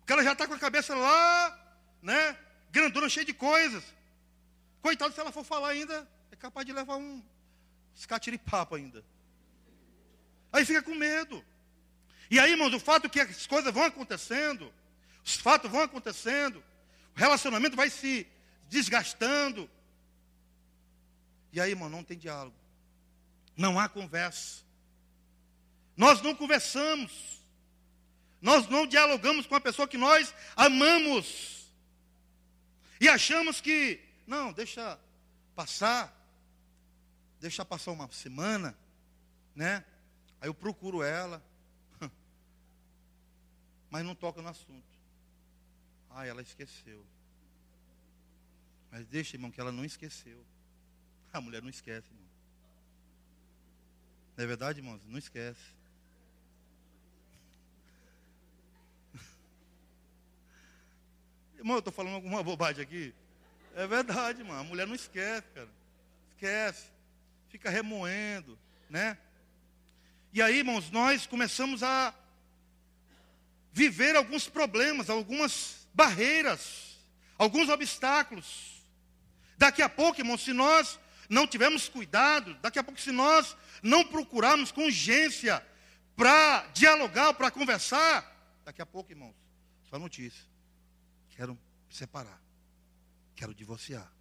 [0.02, 2.38] O cara já está com a cabeça lá, né?
[2.72, 3.84] Grandona, cheia de coisas.
[4.82, 7.22] Coitado, se ela for falar ainda, é capaz de levar um
[7.96, 9.04] escatiripapo ainda.
[10.54, 11.44] Aí fica com medo.
[12.30, 14.72] E aí, irmãos, o fato que as coisas vão acontecendo,
[15.28, 16.63] os fatos vão acontecendo,
[17.13, 18.26] o relacionamento vai se
[18.70, 19.70] desgastando.
[21.52, 22.56] E aí, irmão, não tem diálogo.
[23.54, 24.63] Não há conversa.
[25.98, 27.42] Nós não conversamos.
[28.42, 31.70] Nós não dialogamos com a pessoa que nós amamos.
[33.02, 34.98] E achamos que, não, deixa
[35.54, 36.16] passar.
[37.42, 38.78] Deixa passar uma semana,
[39.54, 39.84] né?
[40.40, 41.44] Aí eu procuro ela.
[43.92, 44.96] Mas não toca no assunto.
[46.19, 47.06] Ah, ela esqueceu.
[48.89, 50.43] Mas deixa, irmão, que ela não esqueceu.
[51.32, 52.25] A mulher não esquece, irmão.
[54.36, 54.99] Não é verdade, irmãos?
[55.06, 55.62] Não esquece.
[61.56, 63.13] Irmão, eu estou falando alguma bobagem aqui?
[63.75, 64.58] É verdade, irmão.
[64.60, 65.69] A mulher não esquece, cara.
[66.32, 66.88] Esquece.
[67.49, 68.58] Fica remoendo,
[68.89, 69.19] né?
[70.34, 72.12] E aí, irmãos, nós começamos a
[73.71, 76.95] viver alguns problemas, algumas barreiras,
[77.39, 78.83] alguns obstáculos.
[79.57, 84.05] Daqui a pouco, irmãos, se nós não tivermos cuidado, daqui a pouco, se nós não
[84.05, 85.65] procurarmos com urgência
[86.15, 88.15] para dialogar, para conversar,
[88.63, 89.36] daqui a pouco, irmãos,
[89.89, 90.45] só notícia.
[91.36, 91.57] Quero
[91.89, 92.39] separar.
[93.36, 94.12] Quero divorciar.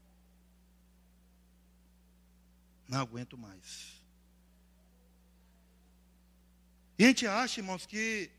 [2.88, 4.02] Não aguento mais.
[6.98, 8.30] E a gente acha, irmãos, que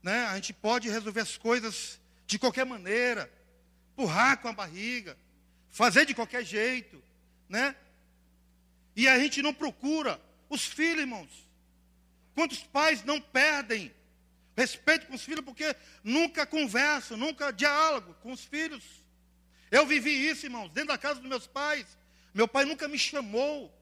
[0.00, 3.28] né, a gente pode resolver as coisas de qualquer maneira,
[3.92, 5.18] empurrar com a barriga,
[5.68, 7.02] fazer de qualquer jeito,
[7.48, 7.74] né?
[8.94, 11.48] E a gente não procura os filhos, irmãos.
[12.36, 13.92] Quantos pais não perdem
[14.58, 18.82] Respeito com os filhos, porque nunca converso, nunca diálogo com os filhos.
[19.70, 21.86] Eu vivi isso, irmãos, dentro da casa dos meus pais.
[22.34, 23.72] Meu pai nunca me chamou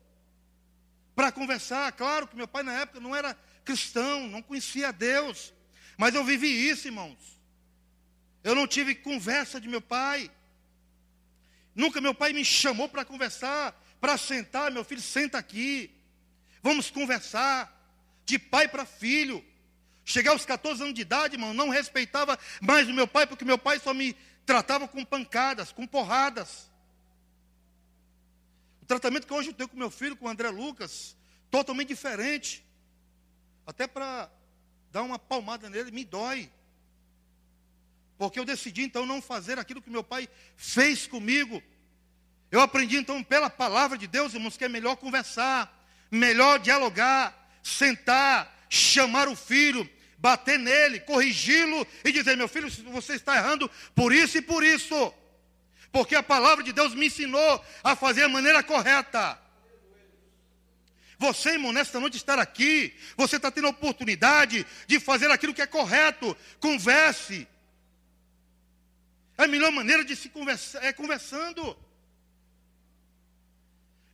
[1.15, 1.91] para conversar.
[1.93, 5.55] Claro que meu pai, na época, não era cristão, não conhecia Deus.
[5.97, 7.41] Mas eu vivi isso, irmãos.
[8.47, 10.31] Eu não tive conversa de meu pai.
[11.75, 15.91] Nunca meu pai me chamou para conversar, para sentar, meu filho, senta aqui.
[16.63, 17.75] Vamos conversar.
[18.25, 19.45] De pai para filho.
[20.05, 23.59] Chegar aos 14 anos de idade, irmão, não respeitava mais o meu pai, porque meu
[23.59, 26.71] pai só me tratava com pancadas, com porradas.
[28.81, 31.17] O tratamento que hoje eu tenho com meu filho, com o André Lucas,
[31.51, 32.65] totalmente diferente.
[33.67, 34.31] Até para
[34.93, 36.49] dar uma palmada nele, me dói.
[38.19, 41.63] Porque eu decidi então não fazer aquilo que meu pai fez comigo.
[42.51, 45.73] Eu aprendi então pela palavra de Deus, irmãos, que é melhor conversar,
[46.11, 53.37] melhor dialogar, sentar, chamar o filho, bater nele, corrigi-lo e dizer: meu filho, você está
[53.37, 55.13] errando por isso e por isso.
[55.93, 59.39] Porque a palavra de Deus me ensinou a fazer a maneira correta.
[61.19, 65.63] Você, irmão, nesta noite estar aqui, você está tendo a oportunidade de fazer aquilo que
[65.63, 66.37] é correto.
[66.61, 67.49] Converse.
[69.37, 71.77] A melhor maneira de se conversar é conversando.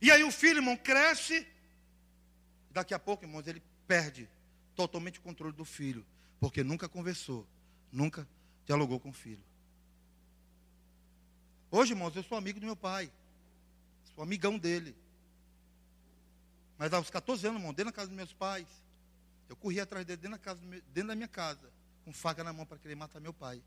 [0.01, 1.47] E aí o filho, irmão, cresce.
[2.71, 4.27] Daqui a pouco, irmãos, ele perde
[4.75, 6.05] totalmente o controle do filho,
[6.39, 7.47] porque nunca conversou,
[7.91, 8.27] nunca
[8.65, 9.43] dialogou com o filho.
[11.71, 13.11] Hoje, irmãos, eu sou amigo do meu pai,
[14.13, 14.95] sou amigão dele.
[16.77, 18.67] Mas aos 14 anos, irmão, dentro da casa dos meus pais,
[19.47, 21.71] eu corri atrás dele dentro da, casa, dentro da minha casa,
[22.03, 23.61] com faca na mão para querer matar meu pai.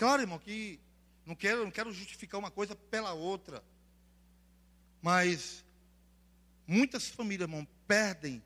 [0.00, 0.80] Claro, irmão, que
[1.26, 3.62] não quero, não quero justificar uma coisa pela outra.
[5.02, 5.62] Mas
[6.66, 8.42] muitas famílias, irmão, perdem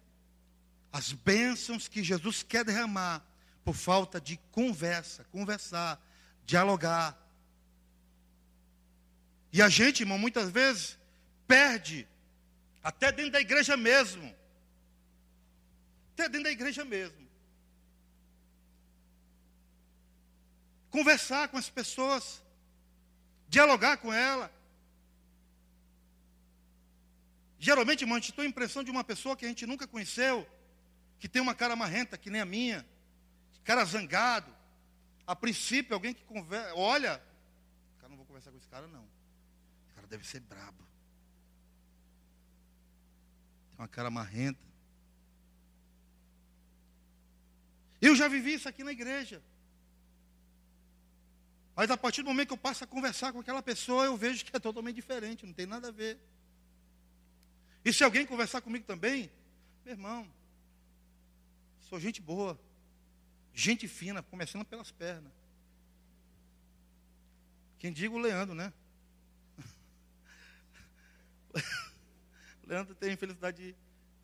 [0.93, 3.25] as bênçãos que Jesus quer derramar
[3.65, 6.05] por falta de conversa, conversar,
[6.45, 7.17] dialogar.
[9.53, 10.99] E a gente, irmão, muitas vezes
[11.47, 12.05] perde,
[12.83, 14.35] até dentro da igreja mesmo.
[16.15, 17.24] Até dentro da igreja mesmo.
[20.95, 22.41] Conversar com as pessoas,
[23.49, 24.49] dialogar com ela.
[27.59, 30.49] Geralmente, irmão, a gente tem a impressão de uma pessoa que a gente nunca conheceu,
[31.19, 32.87] que tem uma cara marrenta, que nem a minha,
[33.65, 34.55] cara zangado.
[35.27, 37.21] A princípio, alguém que conversa, olha,
[37.99, 39.05] cara, não vou conversar com esse cara, não.
[39.87, 40.79] Esse cara deve ser brabo.
[43.71, 44.65] Tem uma cara marrenta.
[48.01, 49.43] Eu já vivi isso aqui na igreja.
[51.77, 54.45] Mas a partir do momento que eu passo a conversar com aquela pessoa, eu vejo
[54.45, 56.19] que é totalmente diferente, não tem nada a ver.
[57.85, 59.31] E se alguém conversar comigo também,
[59.85, 60.27] meu irmão,
[61.81, 62.59] sou gente boa,
[63.53, 65.33] gente fina, começando pelas pernas.
[67.79, 68.73] Quem diga o Leandro, né?
[72.65, 73.77] Leandro tem a infelicidade de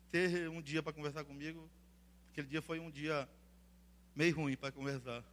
[0.09, 1.69] ter um dia para conversar comigo.
[2.31, 3.29] Aquele dia foi um dia
[4.15, 5.23] meio ruim para conversar.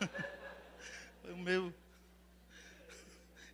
[1.22, 1.74] foi um meio.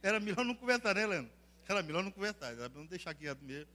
[0.03, 1.33] Era melhor não conversar, né, Leandro?
[1.69, 3.69] Era melhor não conversar, era não deixar aqui mesmo.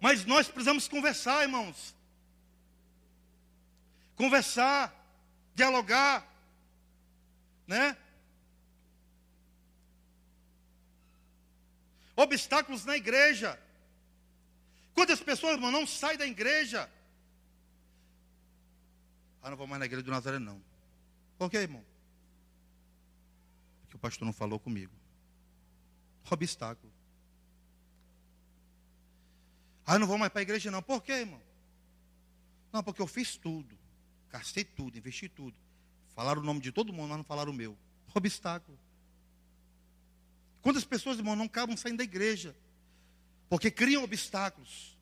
[0.00, 1.94] Mas nós precisamos conversar, irmãos.
[4.14, 4.94] Conversar,
[5.54, 6.24] dialogar,
[7.66, 7.96] né?
[12.14, 13.58] Obstáculos na igreja.
[14.94, 16.88] Quantas pessoas, irmão, não saem da igreja?
[19.42, 20.62] Ah, não vou mais na igreja do Nazaré, não.
[21.36, 21.84] Por quê, irmão?
[24.04, 24.92] Pastor não falou comigo
[26.30, 26.92] obstáculo.
[29.86, 30.82] Ah, eu não vou mais para a igreja não.
[30.82, 31.40] Por quê, irmão?
[32.70, 33.78] Não, porque eu fiz tudo.
[34.30, 35.56] Gastei tudo, investi tudo.
[36.14, 37.78] Falaram o nome de todo mundo, mas não falaram o meu.
[38.14, 38.78] Obstáculo.
[40.60, 42.54] Quantas pessoas, irmão, não acabam saindo da igreja?
[43.48, 44.98] Porque criam obstáculos.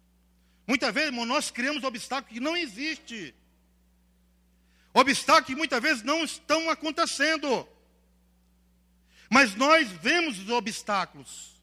[0.66, 3.34] Muitas vezes, irmão, nós criamos obstáculos que não existem.
[4.94, 7.68] Obstáculos que muitas vezes não estão acontecendo.
[9.32, 11.58] Mas nós vemos os obstáculos.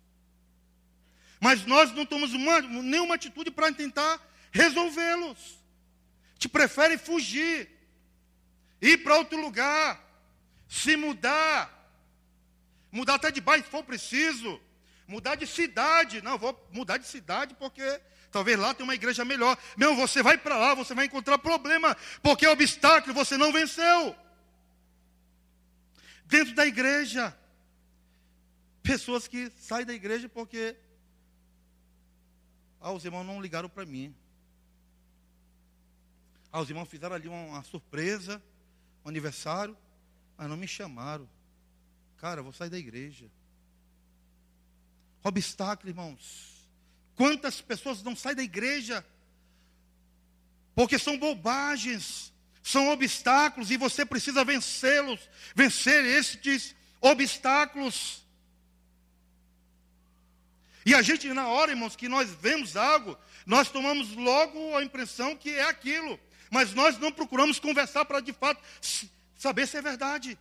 [1.39, 4.19] Mas nós não tomamos uma, nenhuma atitude para tentar
[4.51, 5.37] resolvê-los.
[6.39, 7.69] Te prefere fugir,
[8.81, 10.03] ir para outro lugar,
[10.67, 11.69] se mudar,
[12.91, 14.59] mudar até de bairro se for preciso,
[15.07, 16.23] mudar de cidade.
[16.23, 18.01] Não, vou mudar de cidade porque
[18.31, 19.55] talvez lá tenha uma igreja melhor.
[19.77, 24.15] Meu, você vai para lá, você vai encontrar problema, porque é obstáculo você não venceu.
[26.25, 27.37] Dentro da igreja,
[28.81, 30.75] Pessoas que saem da igreja porque
[32.81, 34.15] ah, os irmãos não ligaram para mim.
[36.51, 38.41] Ah, os irmãos fizeram ali uma, uma surpresa,
[39.05, 39.77] um aniversário,
[40.37, 41.29] mas não me chamaram.
[42.17, 43.29] Cara, eu vou sair da igreja.
[45.23, 46.67] Obstáculo, irmãos.
[47.15, 49.05] Quantas pessoas não saem da igreja?
[50.73, 58.25] Porque são bobagens, são obstáculos e você precisa vencê-los, vencer estes obstáculos.
[60.85, 65.35] E a gente, na hora, irmãos, que nós vemos algo, nós tomamos logo a impressão
[65.35, 66.19] que é aquilo.
[66.49, 68.61] Mas nós não procuramos conversar para de fato
[69.35, 70.37] saber se é verdade.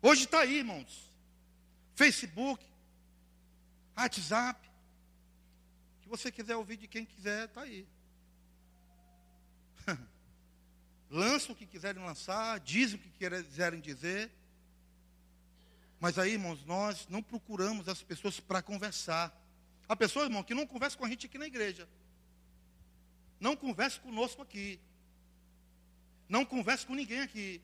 [0.00, 1.08] Hoje está aí, irmãos.
[1.94, 2.64] Facebook,
[3.96, 4.68] WhatsApp.
[6.02, 7.86] Se você quiser ouvir de quem quiser, está aí.
[11.08, 14.30] Lançam o que quiserem lançar, dizem o que quiserem dizer.
[16.02, 19.32] Mas aí, irmãos, nós não procuramos as pessoas para conversar.
[19.88, 21.88] Há pessoas, irmão, que não conversam com a gente aqui na igreja.
[23.38, 24.80] Não conversa conosco aqui.
[26.28, 27.62] Não conversa com ninguém aqui.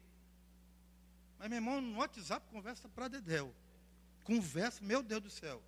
[1.37, 3.53] Mas, meu irmão, no WhatsApp conversa para Dedéu.
[4.23, 5.61] Conversa, meu Deus do céu.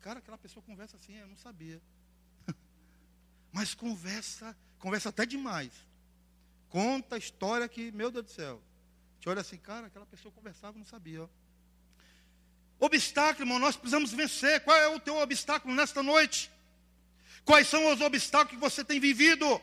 [0.00, 1.82] Cara, aquela pessoa conversa assim, eu não sabia.
[3.50, 5.72] Mas conversa, conversa até demais.
[6.68, 8.62] Conta a história que, meu Deus do céu.
[9.18, 11.24] Te olha assim, cara, aquela pessoa conversava, não sabia.
[11.24, 11.45] Ó.
[12.78, 14.60] Obstáculo, irmão, nós precisamos vencer.
[14.60, 16.50] Qual é o teu obstáculo nesta noite?
[17.44, 19.60] Quais são os obstáculos que você tem vivido?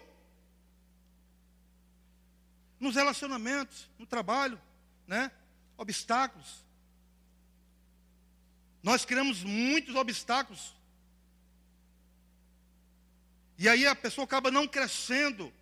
[2.80, 4.60] Nos relacionamentos, no trabalho,
[5.06, 5.32] né?
[5.78, 6.64] Obstáculos.
[8.82, 10.74] Nós criamos muitos obstáculos.
[13.58, 15.54] E aí a pessoa acaba não crescendo,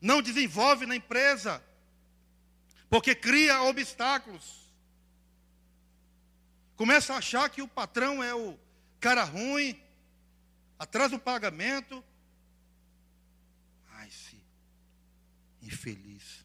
[0.00, 1.62] não desenvolve na empresa,
[2.90, 4.61] porque cria obstáculos.
[6.82, 8.58] Começa a achar que o patrão é o
[8.98, 9.80] cara ruim,
[10.76, 12.02] atrasa o pagamento.
[13.92, 14.36] Ai, se
[15.62, 16.44] infeliz,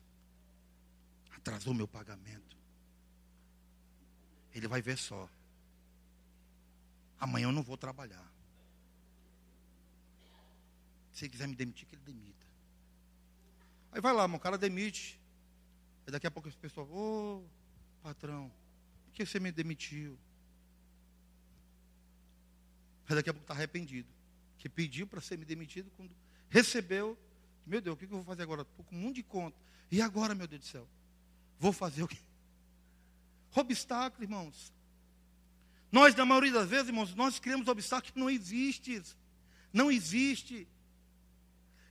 [1.36, 2.56] atrasou meu pagamento.
[4.54, 5.28] Ele vai ver só.
[7.20, 8.32] Amanhã eu não vou trabalhar.
[11.14, 12.46] Se ele quiser me demitir, que ele demita.
[13.92, 15.20] Aí vai lá, o cara demite.
[16.06, 18.52] Aí daqui a pouco as pessoas, ô, oh, patrão,
[19.04, 20.16] por que você me demitiu?
[23.08, 24.08] Mas daqui a pouco está arrependido.
[24.58, 26.12] Que pediu para ser me demitido, quando
[26.50, 27.18] recebeu,
[27.66, 28.64] meu Deus, o que eu vou fazer agora?
[28.64, 29.58] Estou com um monte de conta.
[29.92, 30.88] E agora, meu Deus do céu?
[31.60, 32.18] Vou fazer o quê?
[33.56, 34.74] Obstáculo, irmãos.
[35.92, 39.02] Nós, na maioria das vezes, irmãos, nós criamos obstáculos que não existem.
[39.72, 40.68] Não existe.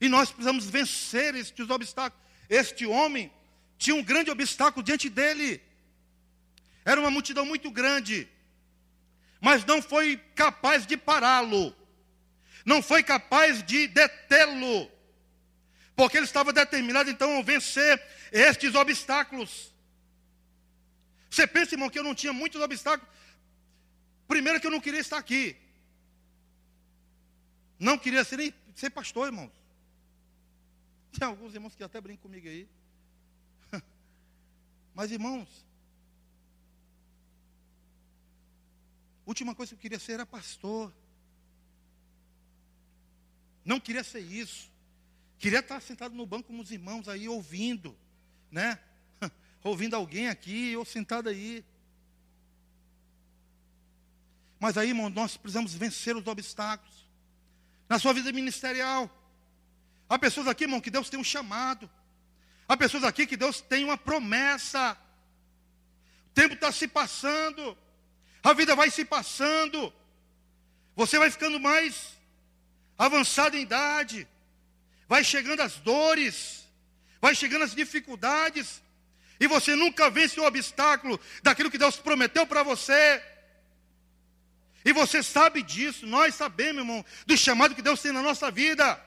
[0.00, 2.24] E nós precisamos vencer estes obstáculos.
[2.48, 3.32] Este homem
[3.78, 5.62] tinha um grande obstáculo diante dele.
[6.84, 8.28] Era uma multidão muito grande
[9.40, 11.74] mas não foi capaz de pará-lo,
[12.64, 14.90] não foi capaz de detê-lo,
[15.94, 19.72] porque ele estava determinado então a vencer estes obstáculos.
[21.30, 23.12] Você pensa, irmão, que eu não tinha muitos obstáculos?
[24.26, 25.56] Primeiro que eu não queria estar aqui.
[27.78, 29.52] Não queria ser nem ser pastor, irmãos.
[31.18, 32.68] Tem alguns irmãos que até brincam comigo aí.
[34.94, 35.65] Mas, irmãos,
[39.26, 40.94] última coisa que eu queria ser era pastor.
[43.64, 44.70] Não queria ser isso.
[45.38, 47.96] Queria estar sentado no banco com os irmãos aí, ouvindo,
[48.50, 48.78] né?
[49.62, 51.64] ouvindo alguém aqui, ou sentado aí.
[54.58, 57.06] Mas aí, irmão, nós precisamos vencer os obstáculos.
[57.88, 59.10] Na sua vida ministerial.
[60.08, 61.90] Há pessoas aqui, irmão, que Deus tem um chamado.
[62.68, 64.96] Há pessoas aqui que Deus tem uma promessa.
[66.26, 67.76] O tempo está se passando.
[68.46, 69.92] A vida vai se passando.
[70.94, 72.12] Você vai ficando mais
[72.96, 74.24] avançado em idade.
[75.08, 76.64] Vai chegando as dores.
[77.20, 78.80] Vai chegando as dificuldades.
[79.40, 83.20] E você nunca vence o obstáculo daquilo que Deus prometeu para você.
[84.84, 89.04] E você sabe disso, nós sabemos, irmão, do chamado que Deus tem na nossa vida.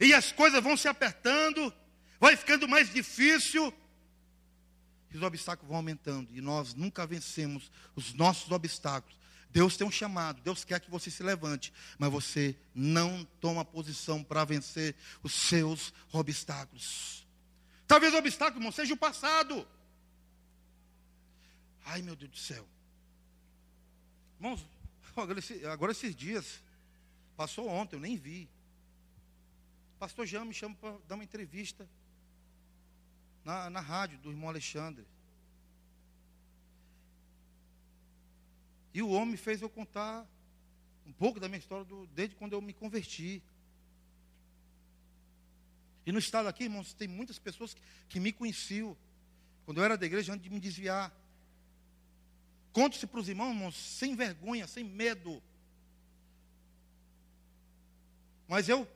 [0.00, 1.70] E as coisas vão se apertando,
[2.18, 3.70] vai ficando mais difícil
[5.14, 9.18] os obstáculos vão aumentando e nós nunca vencemos os nossos obstáculos.
[9.50, 14.22] Deus tem um chamado, Deus quer que você se levante, mas você não toma posição
[14.22, 17.26] para vencer os seus obstáculos.
[17.86, 19.66] Talvez o obstáculo, irmão, seja o passado.
[21.84, 22.68] Ai, meu Deus do céu.
[24.38, 24.66] Irmãos,
[25.72, 26.62] agora esses dias,
[27.36, 28.48] passou ontem, eu nem vi.
[29.98, 31.88] pastor Jean me chama para dar uma entrevista
[33.46, 35.06] na, na rádio do irmão Alexandre.
[38.92, 40.26] E o homem fez eu contar
[41.06, 43.40] um pouco da minha história do, desde quando eu me converti.
[46.04, 48.96] E no estado aqui, irmãos, tem muitas pessoas que, que me conheciam
[49.64, 51.14] quando eu era da igreja antes de me desviar.
[52.72, 55.40] Conte-se para os irmãos, irmãos, sem vergonha, sem medo.
[58.48, 58.88] Mas eu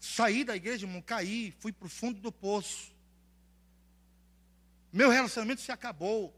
[0.00, 2.96] saí da igreja, irmão, caí, fui para o fundo do poço.
[4.98, 6.34] Meu relacionamento se acabou.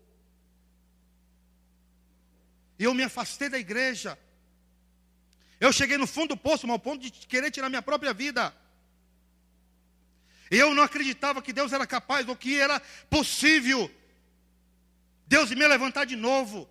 [2.79, 4.19] E eu me afastei da igreja.
[5.59, 8.55] Eu cheguei no fundo do poço, ao ponto de querer tirar minha própria vida.
[10.51, 13.91] Eu não acreditava que Deus era capaz, ou que era possível
[15.27, 16.69] Deus me levantar de novo.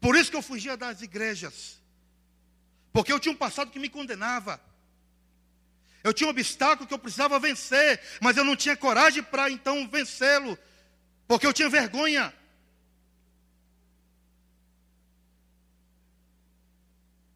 [0.00, 1.82] Por isso que eu fugia das igrejas.
[2.92, 4.60] Porque eu tinha um passado que me condenava.
[6.06, 9.88] Eu tinha um obstáculo que eu precisava vencer, mas eu não tinha coragem para então
[9.88, 10.56] vencê-lo,
[11.26, 12.32] porque eu tinha vergonha.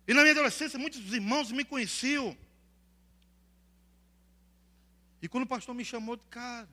[0.07, 2.39] E na minha adolescência, muitos irmãos me conheciam.
[5.21, 6.69] E quando o pastor me chamou, cara,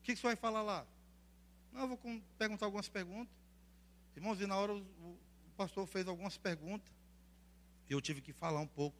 [0.00, 0.86] o que, que você vai falar lá?
[1.70, 1.98] Não, eu vou
[2.38, 3.36] perguntar algumas perguntas.
[4.16, 5.18] Irmãos, e na hora o
[5.54, 6.90] pastor fez algumas perguntas.
[7.90, 8.96] E eu tive que falar um pouco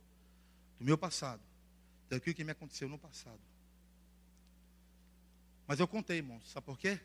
[0.78, 1.41] do meu passado,
[2.09, 3.41] daquilo que me aconteceu no passado.
[5.67, 7.01] Mas eu contei, irmãos, sabe por quê?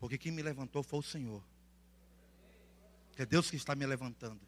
[0.00, 1.42] Porque quem me levantou foi o Senhor.
[3.16, 4.40] É Deus que está me levantando.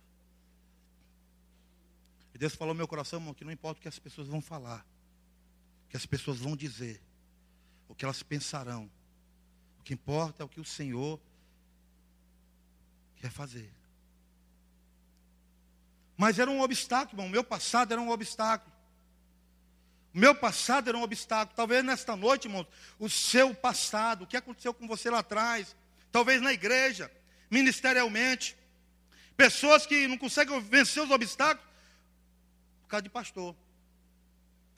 [2.33, 4.41] E Deus falou no meu coração, irmão, que não importa o que as pessoas vão
[4.41, 4.87] falar,
[5.87, 7.03] o que as pessoas vão dizer,
[7.89, 8.91] o que elas pensarão.
[9.81, 11.21] O que importa é o que o Senhor
[13.17, 13.80] quer fazer.
[16.21, 17.27] Mas era um obstáculo, irmão.
[17.27, 18.71] O meu passado era um obstáculo.
[20.15, 21.57] O meu passado era um obstáculo.
[21.57, 22.67] Talvez nesta noite, irmão,
[22.99, 25.75] o seu passado, o que aconteceu com você lá atrás,
[26.13, 27.11] talvez na igreja,
[27.51, 28.55] ministerialmente,
[29.41, 31.67] Pessoas que não conseguem vencer os obstáculos
[32.83, 33.57] por causa de pastor.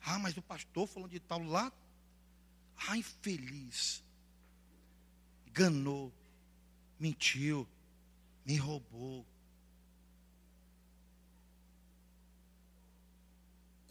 [0.01, 1.69] Ah, mas o pastor falou de tal lá.
[2.87, 4.01] Ah, infeliz.
[5.45, 6.13] Enganou.
[6.97, 7.67] Mentiu.
[8.45, 9.25] Me roubou.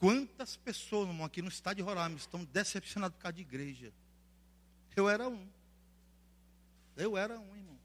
[0.03, 3.93] Quantas pessoas, irmão, aqui no estado de Roraima estão decepcionadas por causa de igreja?
[4.97, 5.47] Eu era um.
[6.97, 7.79] Eu era um, irmão.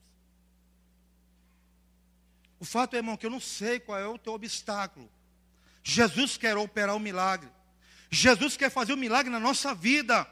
[2.60, 5.08] O fato é, irmão, que eu não sei qual é o teu obstáculo.
[5.84, 7.52] Jesus quer operar o milagre.
[8.10, 10.28] Jesus quer fazer o milagre na nossa vida.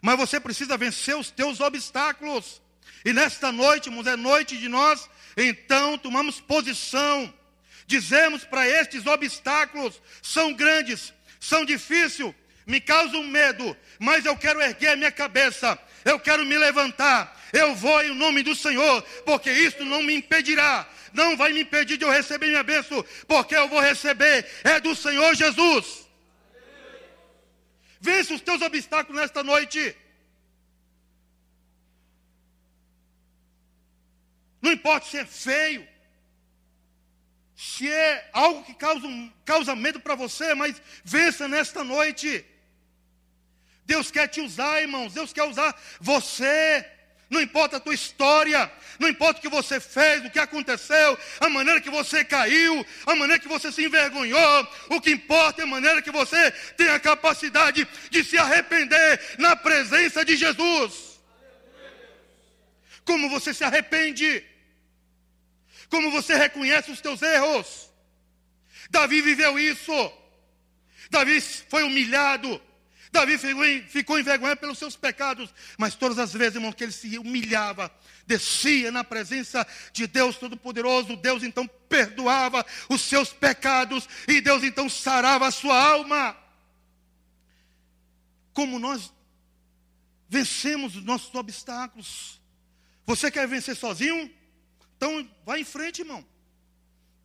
[0.00, 2.62] Mas você precisa vencer os teus obstáculos.
[3.04, 5.06] E nesta noite, irmãos, é noite de nós,
[5.36, 7.34] então, tomamos posição.
[7.86, 12.34] Dizemos para estes obstáculos, são grandes, são difíceis,
[12.66, 17.74] me causam medo, mas eu quero erguer a minha cabeça, eu quero me levantar, eu
[17.74, 22.04] vou em nome do Senhor, porque isso não me impedirá não vai me impedir de
[22.04, 26.06] eu receber minha bênção, porque eu vou receber, é do Senhor Jesus.
[28.00, 29.96] Vence os teus obstáculos nesta noite.
[34.60, 35.86] Não importa se é feio,
[37.58, 39.08] se é algo que causa,
[39.44, 42.44] causa medo para você, mas vença nesta noite.
[43.84, 45.12] Deus quer te usar, irmãos.
[45.12, 46.86] Deus quer usar você
[47.30, 51.48] não importa a tua história, não importa o que você fez, o que aconteceu, a
[51.48, 55.66] maneira que você caiu, a maneira que você se envergonhou, o que importa é a
[55.66, 61.20] maneira que você tem a capacidade de se arrepender na presença de Jesus.
[63.04, 64.42] Como você se arrepende,
[65.88, 67.90] como você reconhece os teus erros.
[68.90, 69.92] Davi viveu isso.
[71.10, 72.60] Davi foi humilhado,
[73.10, 73.38] Davi
[73.88, 77.90] ficou envergonhado pelos seus pecados, mas todas as vezes, irmão, que ele se humilhava,
[78.26, 84.88] descia na presença de Deus Todo-Poderoso, Deus então perdoava os seus pecados e Deus então
[84.88, 86.36] sarava a sua alma.
[88.52, 89.12] Como nós
[90.28, 92.38] vencemos os nossos obstáculos.
[93.06, 94.30] Você quer vencer sozinho?
[94.98, 96.26] Então vá em frente, irmão.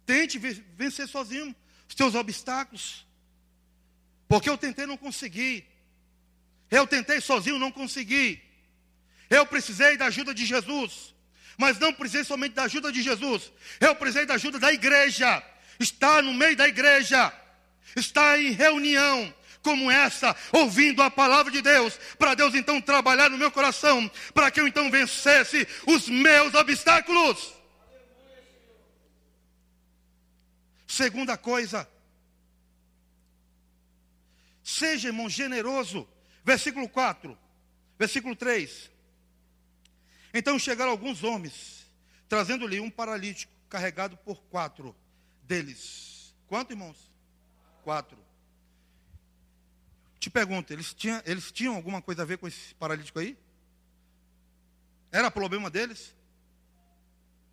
[0.05, 1.53] Tente vencer sozinho
[1.89, 3.05] os seus obstáculos.
[4.28, 5.65] Porque eu tentei não conseguir.
[6.69, 8.41] Eu tentei sozinho, não consegui.
[9.28, 11.15] Eu precisei da ajuda de Jesus.
[11.57, 13.51] Mas não precisei somente da ajuda de Jesus.
[13.80, 15.43] Eu precisei da ajuda da igreja.
[15.80, 17.34] Estar no meio da igreja.
[17.95, 23.38] Estar em reunião como essa, ouvindo a palavra de Deus, para Deus então trabalhar no
[23.38, 27.62] meu coração, para que eu então vencesse os meus obstáculos.
[30.96, 31.89] Segunda coisa,
[34.64, 36.08] seja irmão generoso
[36.44, 37.38] Versículo 4,
[37.98, 38.91] versículo 3.
[40.34, 41.89] Então chegaram alguns homens,
[42.28, 44.96] trazendo-lhe um paralítico carregado por quatro
[45.44, 46.36] deles.
[46.48, 47.12] Quanto, irmãos?
[47.84, 48.18] Quatro.
[50.20, 53.38] Te pergunto, eles tinham, eles tinham alguma coisa a ver com esse paralítico aí?
[55.12, 56.14] Era problema deles?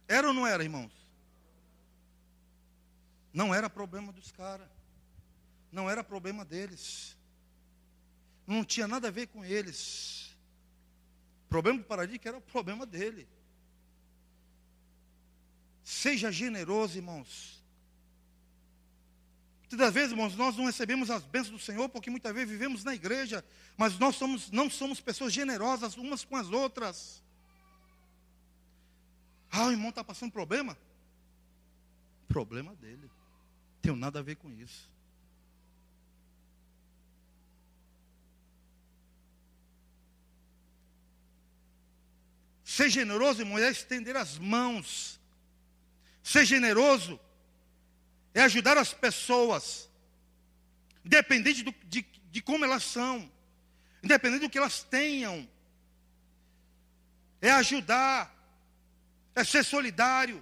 [0.09, 0.93] Era ou não era, irmãos?
[3.33, 4.69] Não era problema dos caras.
[5.71, 7.17] Não era problema deles.
[8.47, 10.37] Não tinha nada a ver com eles.
[11.47, 13.29] O problema do paralítico era o problema dele.
[15.85, 17.61] Seja generoso, irmãos.
[19.71, 22.93] Muitas vezes, irmãos, nós não recebemos as bênçãos do Senhor porque muitas vezes vivemos na
[22.93, 23.45] igreja,
[23.77, 27.23] mas nós somos, não somos pessoas generosas umas com as outras.
[29.49, 30.77] Ah, o irmão está passando problema?
[32.29, 33.09] Problema dele.
[33.83, 34.91] Tenho nada a ver com isso.
[42.65, 45.21] Ser generoso, irmão, é estender as mãos
[46.23, 47.19] Ser generoso
[48.33, 49.91] é ajudar as pessoas,
[51.05, 53.29] independente do, de, de como elas são,
[54.01, 55.49] independente do que elas tenham.
[57.41, 58.33] É ajudar,
[59.35, 60.41] é ser solidário,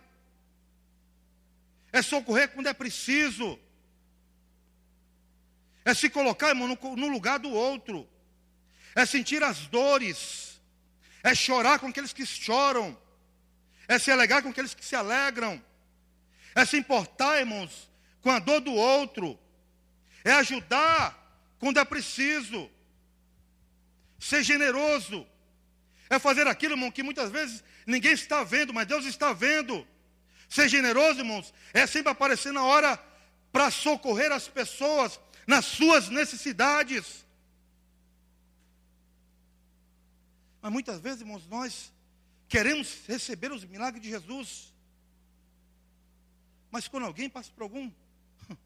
[1.93, 3.59] é socorrer quando é preciso,
[5.85, 8.09] é se colocar, irmão, no, lugar do outro,
[8.95, 10.61] é sentir as dores,
[11.23, 12.97] é chorar com aqueles que choram,
[13.87, 15.63] é se alegrar com aqueles que se alegram,
[16.55, 19.39] é se importar, irmãos, com a dor do outro,
[20.25, 21.17] é ajudar
[21.59, 22.71] quando é preciso,
[24.19, 25.27] ser generoso,
[26.11, 29.87] é fazer aquilo, irmão, que muitas vezes ninguém está vendo, mas Deus está vendo.
[30.49, 32.97] Ser generoso, irmãos, é sempre aparecer na hora
[33.53, 37.25] para socorrer as pessoas nas suas necessidades.
[40.61, 41.93] Mas muitas vezes, irmãos, nós
[42.49, 44.75] queremos receber os milagres de Jesus.
[46.71, 47.91] Mas quando alguém passa por algum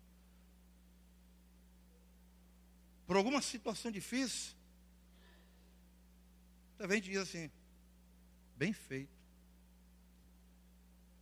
[3.07, 4.55] por alguma situação difícil,
[6.95, 7.51] gente diz assim,
[8.57, 9.11] bem feito.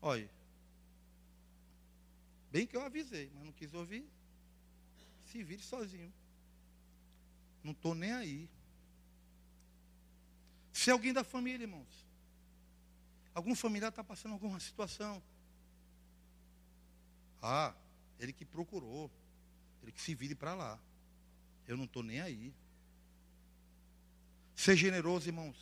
[0.03, 0.29] Olha,
[2.51, 4.05] bem que eu avisei, mas não quis ouvir.
[5.27, 6.13] Se vire sozinho.
[7.63, 8.49] Não estou nem aí.
[10.73, 12.07] Se alguém da família, irmãos,
[13.35, 15.23] algum familiar está passando alguma situação,
[17.43, 17.75] ah,
[18.19, 19.11] ele que procurou.
[19.83, 20.79] Ele que se vire para lá.
[21.67, 22.53] Eu não estou nem aí.
[24.55, 25.57] Ser generoso, irmãos.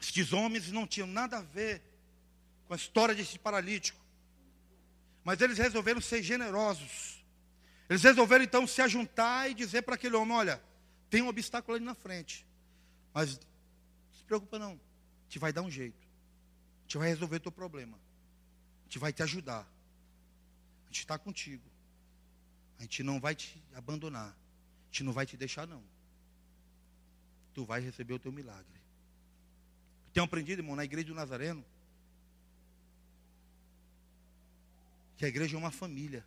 [0.00, 1.82] Estes homens não tinham nada a ver
[2.66, 3.98] com a história desse paralítico.
[5.28, 7.22] Mas eles resolveram ser generosos.
[7.88, 10.62] Eles resolveram então se ajuntar e dizer para aquele homem: Olha,
[11.10, 12.46] tem um obstáculo ali na frente.
[13.12, 13.46] Mas não
[14.16, 14.80] se preocupa não.
[15.24, 16.06] Gente vai dar um jeito.
[16.84, 17.98] Gente vai resolver o teu problema
[18.88, 19.60] gente vai te ajudar.
[19.60, 21.62] A gente está contigo.
[22.78, 24.30] A gente não vai te abandonar.
[24.30, 25.82] A gente não vai te deixar, não.
[27.52, 28.80] Tu vai receber o teu milagre.
[30.14, 31.62] Tenho aprendido, irmão, na igreja do Nazareno,
[35.18, 36.24] que a igreja é uma família.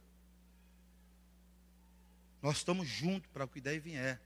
[2.42, 4.22] Nós estamos juntos para o que der e vier.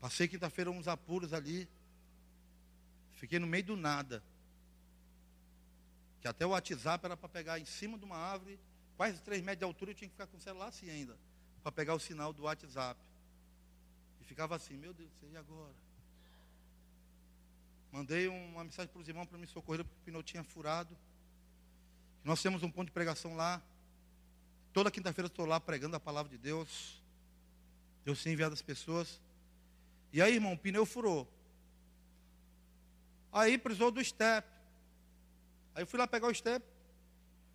[0.00, 1.66] Passei quinta-feira uns apuros ali.
[3.12, 4.22] Fiquei no meio do nada
[6.20, 8.58] que até o WhatsApp era para pegar em cima de uma árvore,
[8.96, 11.16] quase 3 metros de altura, eu tinha que ficar com o celular assim ainda,
[11.62, 13.00] para pegar o sinal do WhatsApp.
[14.20, 15.74] E ficava assim, meu Deus, e agora?
[17.92, 20.96] Mandei uma mensagem para os irmãos para me socorrer, porque o pneu tinha furado.
[22.28, 23.62] Nós temos um ponto de pregação lá.
[24.70, 27.02] Toda quinta-feira estou lá pregando a palavra de Deus.
[28.04, 29.18] Deus tem enviado as pessoas.
[30.12, 31.26] E aí, irmão, o pneu furou.
[33.32, 34.46] Aí precisou do step.
[35.74, 36.62] Aí eu fui lá pegar o step,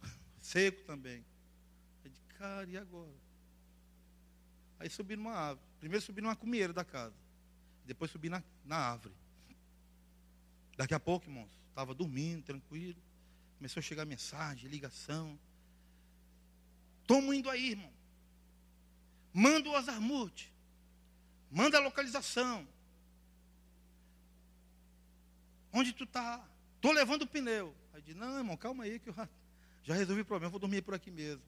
[0.42, 1.24] seco também.
[2.04, 3.14] Aí de cara, e agora?
[4.80, 5.68] Aí subi numa árvore.
[5.80, 7.14] Primeiro subi numa cumieira da casa.
[7.86, 9.14] Depois subi na, na árvore.
[10.76, 13.00] Daqui a pouco, irmãos, estava dormindo, tranquilo.
[13.58, 15.40] Começou a chegar mensagem, ligação.
[17.02, 17.92] Estamos indo aí, irmão.
[19.34, 20.54] Manda o Azarmute.
[21.50, 22.68] Manda a localização.
[25.72, 26.44] Onde tu está?
[26.76, 27.76] Estou levando o pneu.
[27.94, 29.16] Aí disse, não, irmão, calma aí que eu
[29.84, 31.44] já resolvi o problema, vou dormir por aqui mesmo.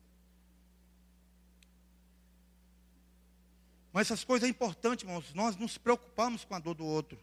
[3.92, 5.34] Mas essas coisas é importante, irmãos.
[5.34, 7.18] Nós nos preocupamos com a dor do outro.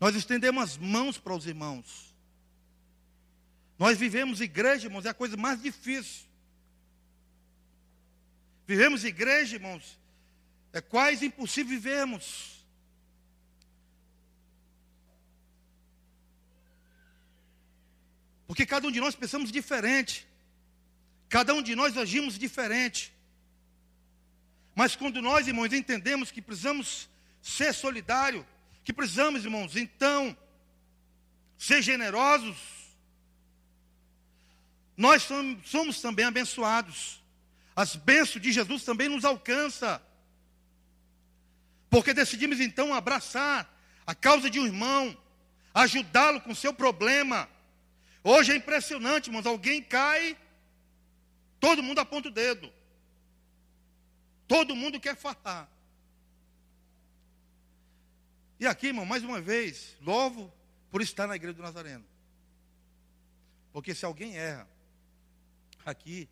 [0.00, 2.11] Nós estendemos as mãos para os irmãos.
[3.82, 6.24] Nós vivemos igreja, irmãos, é a coisa mais difícil.
[8.64, 9.98] Vivemos igreja, irmãos,
[10.72, 12.64] é quase impossível vivermos.
[18.46, 20.28] Porque cada um de nós pensamos diferente.
[21.28, 23.12] Cada um de nós agimos diferente.
[24.76, 27.10] Mas quando nós, irmãos, entendemos que precisamos
[27.42, 28.46] ser solidários,
[28.84, 30.36] que precisamos, irmãos, então,
[31.58, 32.81] ser generosos,
[34.96, 37.22] nós somos, somos também abençoados.
[37.74, 40.00] As bênçãos de Jesus também nos alcançam.
[41.88, 43.68] Porque decidimos então abraçar
[44.06, 45.16] a causa de um irmão,
[45.74, 47.48] ajudá-lo com seu problema.
[48.24, 50.36] Hoje é impressionante, irmãos, alguém cai,
[51.58, 52.72] todo mundo aponta o dedo.
[54.46, 55.70] Todo mundo quer falar.
[58.60, 60.52] E aqui, irmão, mais uma vez, louvo
[60.90, 62.04] por estar na igreja do Nazareno.
[63.72, 64.68] Porque se alguém erra,
[65.90, 66.28] aqui,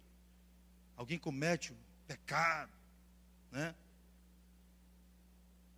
[0.97, 2.73] alguém comete um pecado,
[3.51, 3.75] né?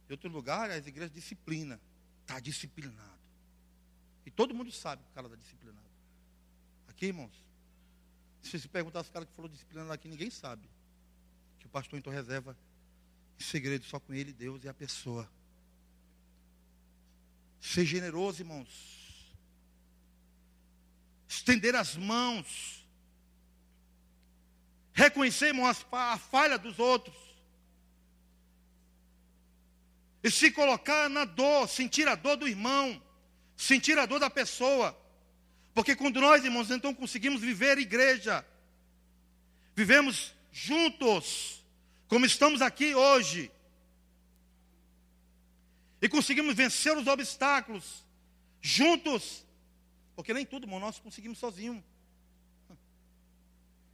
[0.09, 1.81] Em outro lugar, as igrejas disciplina.
[2.23, 3.21] Está disciplinado.
[4.25, 5.91] E todo mundo sabe que o cara está disciplinado.
[6.89, 7.33] Aqui, irmãos,
[8.43, 10.69] se você perguntar os caras que falou disciplinado aqui, ninguém sabe.
[11.59, 12.57] Que o pastor então reserva
[13.39, 15.29] em segredo só com ele, Deus e a pessoa.
[17.61, 19.35] Ser generoso, irmãos.
[21.29, 22.82] Estender as mãos.
[24.93, 27.17] Reconhecer, irmãos, a falha dos outros.
[30.23, 33.03] E se colocar na dor, sentir a dor do irmão,
[33.57, 34.97] sentir a dor da pessoa.
[35.75, 38.45] Porque quando nós, irmãos, então conseguimos viver igreja,
[39.75, 41.65] vivemos juntos,
[42.07, 43.51] como estamos aqui hoje,
[46.01, 48.05] e conseguimos vencer os obstáculos
[48.61, 49.47] juntos,
[50.15, 51.83] porque nem tudo, irmão, nós conseguimos sozinhos.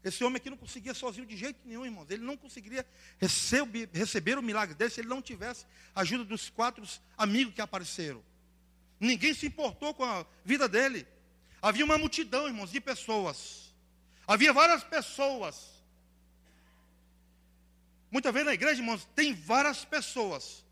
[0.04, 2.08] Esse homem aqui não conseguia sozinho de jeito nenhum, irmãos.
[2.08, 2.86] Ele não conseguiria
[3.18, 6.86] receber, receber o milagre dele se ele não tivesse a ajuda dos quatro
[7.16, 8.22] amigos que apareceram.
[9.00, 11.06] Ninguém se importou com a vida dele.
[11.60, 13.74] Havia uma multidão, irmãos, de pessoas.
[14.26, 15.78] Havia várias pessoas.
[18.10, 20.64] Muitas vezes na igreja, irmãos, tem várias pessoas.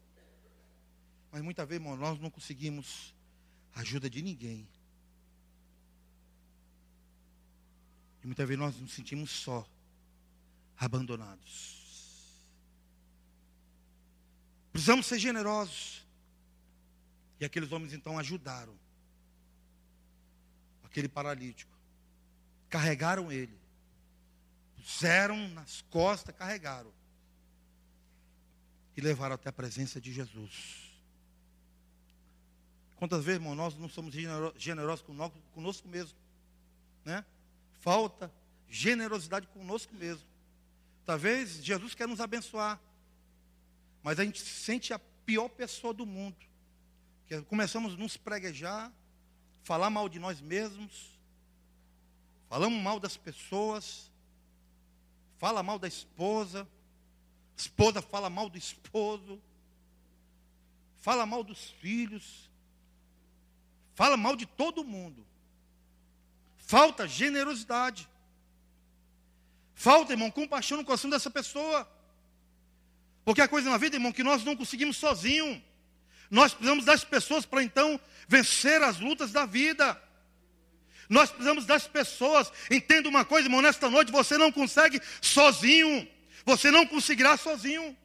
[1.33, 3.15] Mas muitas vezes, irmãos, nós não conseguimos
[3.75, 4.69] a ajuda de ninguém.
[8.27, 9.65] E muitas vezes nós nos sentimos só,
[10.77, 12.43] abandonados.
[14.73, 16.05] Precisamos ser generosos.
[17.39, 18.77] E aqueles homens então ajudaram
[20.83, 21.71] aquele paralítico.
[22.69, 23.57] Carregaram ele.
[24.75, 26.93] Puseram nas costas, carregaram.
[28.97, 30.99] E levaram até a presença de Jesus.
[32.97, 34.13] Quantas vezes, irmão, nós não somos
[34.57, 35.07] generosos
[35.55, 36.19] conosco mesmo,
[37.05, 37.25] né?
[37.87, 38.33] Falta
[38.69, 40.27] generosidade conosco mesmo.
[41.05, 42.81] Talvez Jesus quer nos abençoar,
[44.03, 46.37] mas a gente se sente a pior pessoa do mundo.
[47.29, 48.93] Que começamos a nos preguejar,
[49.63, 51.17] falar mal de nós mesmos,
[52.49, 54.11] falamos mal das pessoas,
[55.39, 56.67] fala mal da esposa,
[57.57, 59.41] esposa fala mal do esposo,
[60.97, 62.51] fala mal dos filhos,
[63.95, 65.25] fala mal de todo mundo.
[66.67, 68.09] Falta generosidade.
[69.73, 71.89] Falta, irmão, compaixão no coração dessa pessoa.
[73.25, 75.63] Porque a coisa na vida, irmão, que nós não conseguimos sozinho.
[76.29, 80.03] Nós precisamos das pessoas para então vencer as lutas da vida.
[81.09, 82.53] Nós precisamos das pessoas.
[82.69, 86.09] Entenda uma coisa, irmão, nesta noite você não consegue sozinho.
[86.45, 87.97] Você não conseguirá sozinho.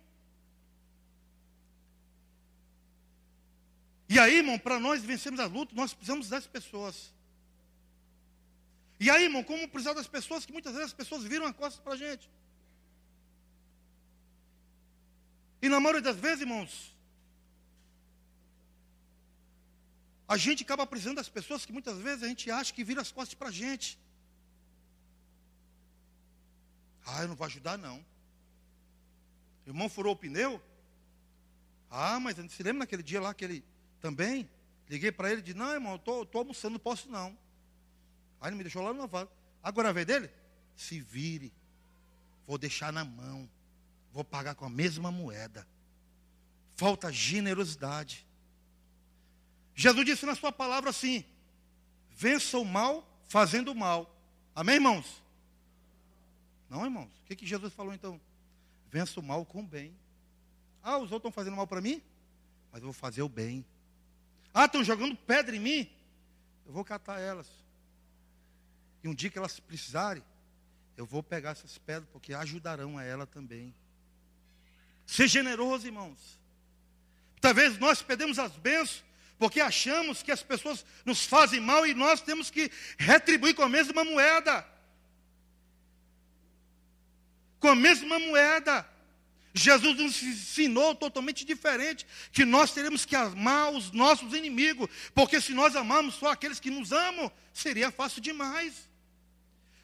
[4.07, 7.12] E aí, irmão, para nós vencermos as lutas, nós precisamos das pessoas.
[9.04, 11.82] E aí, irmão, como precisar das pessoas, que muitas vezes as pessoas viram a costa
[11.82, 12.30] para a gente.
[15.60, 16.95] E na maioria das vezes, irmãos,
[20.28, 23.12] a gente acaba precisando das pessoas que muitas vezes a gente acha que viram as
[23.12, 23.97] costas para a gente.
[27.04, 28.06] Ah, eu não vou ajudar, não.
[29.66, 30.62] Irmão furou o pneu.
[31.89, 33.66] Ah, mas se lembra naquele dia lá que ele
[33.99, 34.47] também?
[34.88, 37.36] Liguei para ele e disse, não, irmão, eu estou almoçando, não posso não.
[38.42, 39.30] Aí ele me deixou lá no lavado.
[39.62, 40.30] Agora vez dele?
[40.76, 41.54] Se vire.
[42.48, 43.48] Vou deixar na mão.
[44.12, 45.66] Vou pagar com a mesma moeda.
[46.76, 48.26] Falta generosidade.
[49.76, 51.24] Jesus disse na sua palavra assim:
[52.10, 54.14] vença o mal fazendo o mal.
[54.56, 55.22] Amém, irmãos?
[56.70, 57.12] Não, irmãos.
[57.24, 58.20] O que, que Jesus falou então?
[58.89, 59.96] Vença o mal com o bem.
[60.84, 62.02] Ah, os outros estão fazendo mal para mim?
[62.72, 63.64] Mas eu vou fazer o bem.
[64.54, 65.89] Ah, estão jogando pedra em mim?
[66.66, 67.48] Eu vou catar elas.
[69.04, 70.24] E um dia que elas precisarem,
[70.95, 73.74] eu vou pegar essas pedras, porque ajudarão a ela também.
[75.06, 76.39] Ser generoso, irmãos.
[77.39, 79.04] Talvez nós perdemos as bênçãos,
[79.41, 83.70] Porque achamos que as pessoas nos fazem mal e nós temos que retribuir com a
[83.70, 84.64] mesma moeda.
[87.60, 88.88] Com a mesma moeda.
[89.52, 95.56] Jesus nos ensinou totalmente diferente, que nós teremos que amar os nossos inimigos, porque se
[95.56, 98.88] nós amarmos só aqueles que nos amam, seria fácil demais.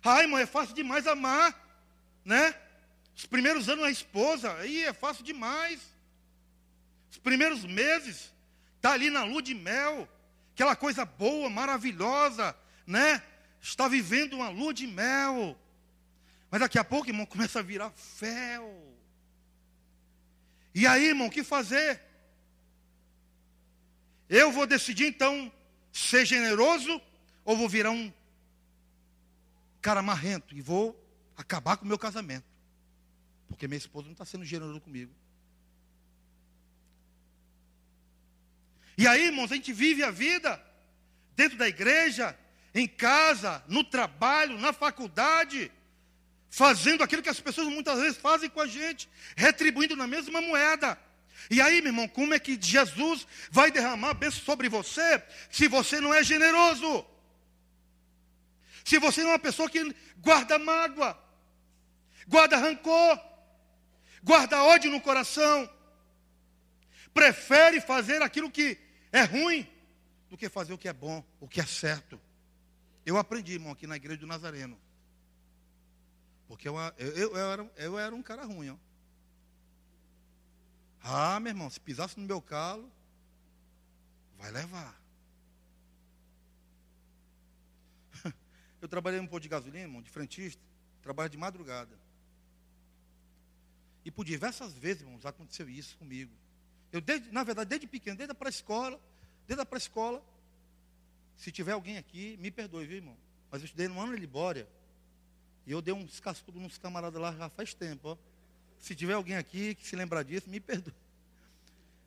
[0.04, 1.54] Ai, irmão, é fácil demais amar,
[2.24, 2.56] né?
[3.16, 5.80] Os primeiros anos a esposa, aí é fácil demais.
[7.12, 8.32] Os primeiros meses,
[8.76, 10.08] está ali na lua de mel,
[10.54, 13.24] aquela coisa boa, maravilhosa, né?
[13.62, 15.58] Está vivendo uma lua de mel.
[16.50, 18.96] Mas daqui a pouco, irmão, começa a virar fel.
[20.74, 22.02] E aí, irmão, o que fazer?
[24.30, 25.52] Eu vou decidir então
[25.92, 27.02] ser generoso
[27.44, 28.14] ou vou virar um
[29.82, 30.96] cara marrento e vou
[31.36, 32.46] acabar com o meu casamento.
[33.48, 35.14] Porque minha esposa não está sendo generosa comigo.
[38.98, 40.62] E aí, irmãos, a gente vive a vida
[41.36, 42.38] dentro da igreja,
[42.74, 45.72] em casa, no trabalho, na faculdade,
[46.50, 51.00] fazendo aquilo que as pessoas muitas vezes fazem com a gente, retribuindo na mesma moeda.
[51.52, 56.02] E aí, meu irmão, como é que Jesus vai derramar bênção sobre você se você
[56.02, 57.06] não é generoso?
[58.88, 61.22] Se você é uma pessoa que guarda mágoa,
[62.26, 63.20] guarda rancor,
[64.24, 65.70] guarda ódio no coração,
[67.14, 68.80] prefere fazer aquilo que
[69.12, 69.70] é ruim
[70.30, 72.18] do que fazer o que é bom, o que é certo.
[73.06, 74.80] Eu aprendi, irmão, aqui na igreja do Nazareno.
[76.48, 78.78] Porque eu, eu, eu, eu, era, eu era um cara ruim, ó.
[81.04, 82.90] Ah, meu irmão, se pisasse no meu calo,
[84.38, 84.98] vai levar.
[88.82, 90.62] Eu trabalhei um pouco de gasolina, irmão, de frentista,
[91.02, 91.98] trabalho de madrugada.
[94.06, 96.32] E por diversas vezes, irmãos, aconteceu isso comigo.
[96.92, 99.00] Eu, desde, na verdade, desde pequeno, desde a pré-escola,
[99.46, 100.24] desde a pré-escola,
[101.36, 103.18] se tiver alguém aqui, me perdoe, viu, irmão?
[103.52, 104.68] Mas eu estudei no ano de Libória.
[105.66, 108.18] E eu dei uns cascudos nos camaradas lá já faz tempo, ó.
[108.80, 110.94] Se tiver alguém aqui que se lembrar disso, me perdoe.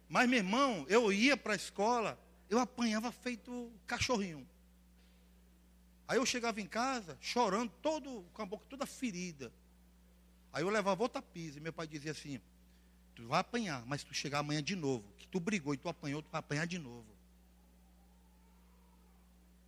[0.08, 2.18] Mas, meu irmão, eu ia para a escola,
[2.48, 4.46] eu apanhava feito cachorrinho.
[6.10, 9.52] Aí eu chegava em casa, chorando, todo, com a boca toda ferida.
[10.52, 12.40] Aí eu levava outra pisa, e meu pai dizia assim,
[13.14, 16.20] tu vai apanhar, mas tu chegar amanhã de novo, que tu brigou e tu apanhou,
[16.20, 17.06] tu vai apanhar de novo.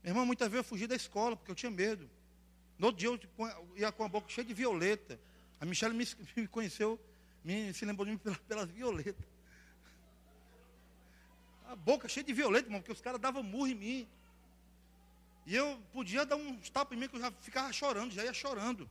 [0.02, 2.10] Meu irmão, muitas vezes eu fugi da escola, porque eu tinha medo.
[2.76, 5.20] No outro dia eu ia com a boca cheia de violeta.
[5.60, 6.04] A Michelle me,
[6.36, 6.98] me conheceu,
[7.44, 9.24] me, se lembrou de mim pelas, pelas violetas.
[11.66, 14.08] A boca cheia de violeta, irmão, porque os caras davam murro em mim.
[15.44, 18.32] E eu podia dar uns tapas em mim que eu já ficava chorando, já ia
[18.32, 18.88] chorando.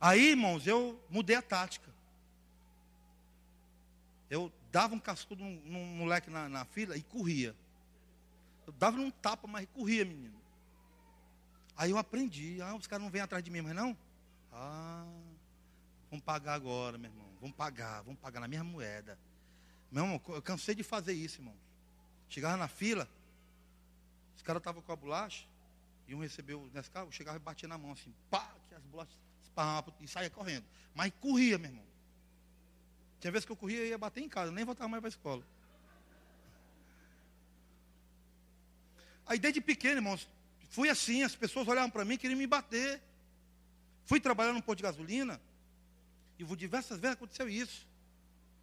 [0.00, 1.90] Aí, irmãos, eu mudei a tática.
[4.30, 7.54] Eu dava um cascudo num, num moleque na, na, fila e corria.
[8.66, 10.40] Eu dava um tapa, mas corria, menino.
[11.76, 12.62] Aí eu aprendi.
[12.62, 13.96] Ah, os caras não vêm atrás de mim, mas não?
[14.52, 15.06] Ah,
[16.08, 17.28] vamos pagar agora, meu irmão.
[17.40, 19.18] Vamos pagar, vamos pagar na mesma moeda.
[19.90, 21.54] Meu irmão, eu cansei de fazer isso, irmão.
[22.28, 23.08] Chegava na fila,
[24.40, 25.46] os caras estavam com a bolacha,
[26.08, 29.14] e um recebeu o Nescau, chegava e batia na mão assim, pá, que as bolachas
[29.42, 30.64] esparravam e saía correndo.
[30.94, 31.84] Mas corria, meu irmão.
[33.20, 35.10] Tinha vezes que eu corria e ia bater em casa, nem voltava mais para a
[35.10, 35.44] escola.
[39.26, 40.26] Aí desde pequeno, irmãos,
[40.70, 42.98] fui assim, as pessoas olhavam para mim, queriam me bater.
[44.06, 45.38] Fui trabalhar num posto de gasolina,
[46.38, 47.86] e diversas vezes aconteceu isso.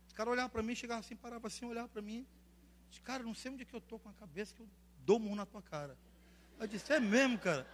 [0.07, 2.25] Os caras olhavam para mim, chegavam assim, paravam assim, olhavam para mim.
[3.03, 4.67] Cara, não sei onde é que eu estou com a cabeça, que eu
[5.07, 5.97] dou um na tua cara.
[6.59, 7.65] Eu disse, é mesmo, cara.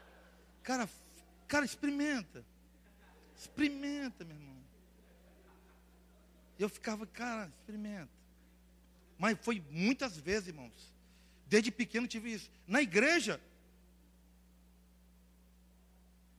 [0.62, 0.88] Cara,
[1.48, 2.46] cara, experimenta.
[3.36, 4.56] Experimenta, meu irmão.
[6.60, 8.12] Eu ficava, cara, experimenta.
[9.18, 10.94] Mas foi muitas vezes, irmãos.
[11.48, 12.52] Desde pequeno tive isso.
[12.68, 13.42] Na igreja.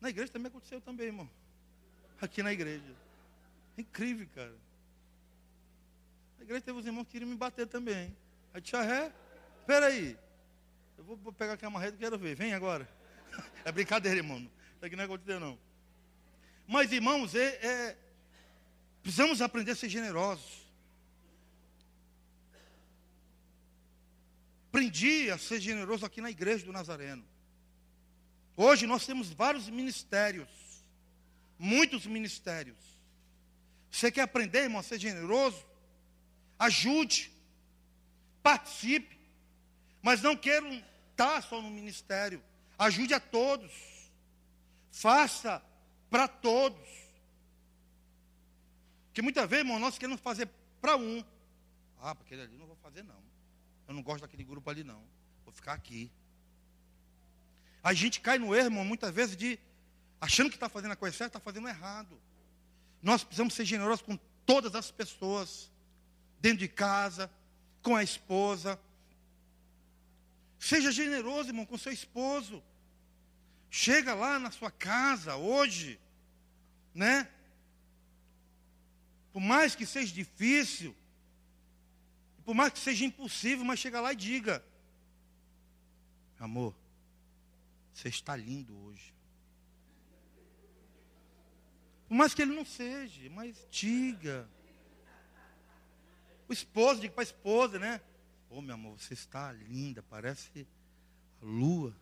[0.01, 1.29] Na igreja também aconteceu também, irmão.
[2.21, 2.95] Aqui na igreja.
[3.77, 4.55] Incrível, cara.
[6.39, 8.17] Na igreja teve os irmãos que queriam me bater também.
[8.53, 9.13] Aí disse, ah, é?
[9.61, 10.17] Espera aí.
[10.97, 12.35] Eu vou pegar aqui a marreta e quero ver.
[12.35, 12.89] Vem agora.
[13.65, 14.39] É brincadeira, irmão.
[14.39, 15.59] Isso aqui não é acontecer, não.
[16.67, 17.97] Mas, irmãos, é, é,
[19.03, 20.65] precisamos aprender a ser generosos.
[24.69, 27.25] Aprendi a ser generoso aqui na igreja do Nazareno.
[28.57, 30.49] Hoje nós temos vários ministérios.
[31.59, 32.79] Muitos ministérios.
[33.91, 35.65] Você quer aprender, irmão, a ser generoso?
[36.59, 37.33] Ajude.
[38.43, 39.14] Participe.
[40.05, 40.71] Mas não quero
[41.11, 42.45] estar só no ministério.
[42.79, 43.73] Ajude a todos.
[44.91, 45.65] Faça
[46.11, 46.87] para todos.
[49.07, 50.47] Porque muitas vezes, irmão, nós queremos fazer
[50.79, 51.25] para um.
[52.03, 53.25] Ah, porque ali não vou fazer não.
[53.89, 55.03] Eu não gosto daquele grupo ali, não.
[55.43, 56.13] Vou ficar aqui.
[57.83, 59.59] A gente cai no erro, irmão, muitas vezes, de
[60.21, 62.21] achando que está fazendo a coisa certa, está fazendo errado.
[63.01, 65.71] Nós precisamos ser generosos com todas as pessoas,
[66.41, 67.31] dentro de casa,
[67.83, 68.79] com a esposa.
[70.65, 72.63] Seja generoso, irmão, com seu esposo.
[73.69, 76.01] Chega lá na sua casa hoje,
[76.95, 77.29] né?
[79.31, 80.97] Por mais que seja difícil,
[82.47, 84.65] por mais que seja impossível, mas chega lá e diga:
[86.39, 86.75] Amor,
[87.93, 89.13] você está lindo hoje.
[92.09, 94.49] Por mais que ele não seja, mas diga.
[96.49, 98.01] O esposo, diga para a esposa, né?
[98.55, 100.65] Ô oh, meu amor, você está linda, parece
[101.43, 101.93] a lua.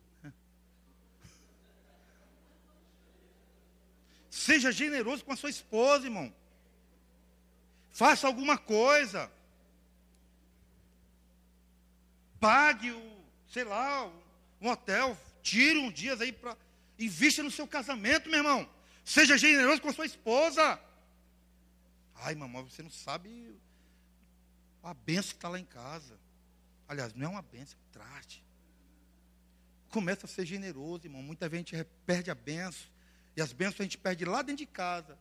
[4.28, 6.30] Seja generoso com a sua esposa, irmão.
[7.90, 9.32] Faça alguma coisa.
[12.38, 14.12] Pague o, sei lá,
[14.60, 15.16] um hotel.
[15.42, 16.54] Tire uns dias aí para.
[16.98, 18.68] Invista no seu casamento, meu irmão.
[19.02, 20.78] Seja generoso com a sua esposa.
[22.16, 23.58] Ai, mamãe, você não sabe
[24.82, 26.20] a benção que está lá em casa.
[26.88, 28.44] Aliás, não é uma benção, é um traste.
[29.88, 31.22] Começa a ser generoso, irmão.
[31.22, 31.76] Muita gente
[32.06, 32.90] perde a benção.
[33.36, 35.18] E as bênçãos a gente perde lá dentro de casa.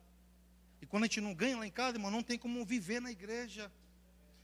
[0.82, 3.12] E quando a gente não ganha lá em casa, irmão, não tem como viver na
[3.12, 3.72] igreja.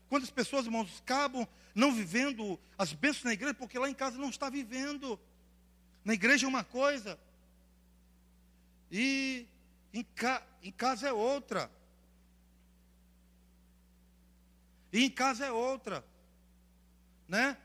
[0.07, 4.29] Quantas pessoas, irmãos, acabam não vivendo as bênçãos na igreja porque lá em casa não
[4.29, 5.19] está vivendo.
[6.03, 7.19] Na igreja é uma coisa.
[8.91, 9.45] E
[9.93, 11.69] em, ca, em casa é outra.
[14.93, 16.05] E em casa é outra.
[17.27, 17.57] Né?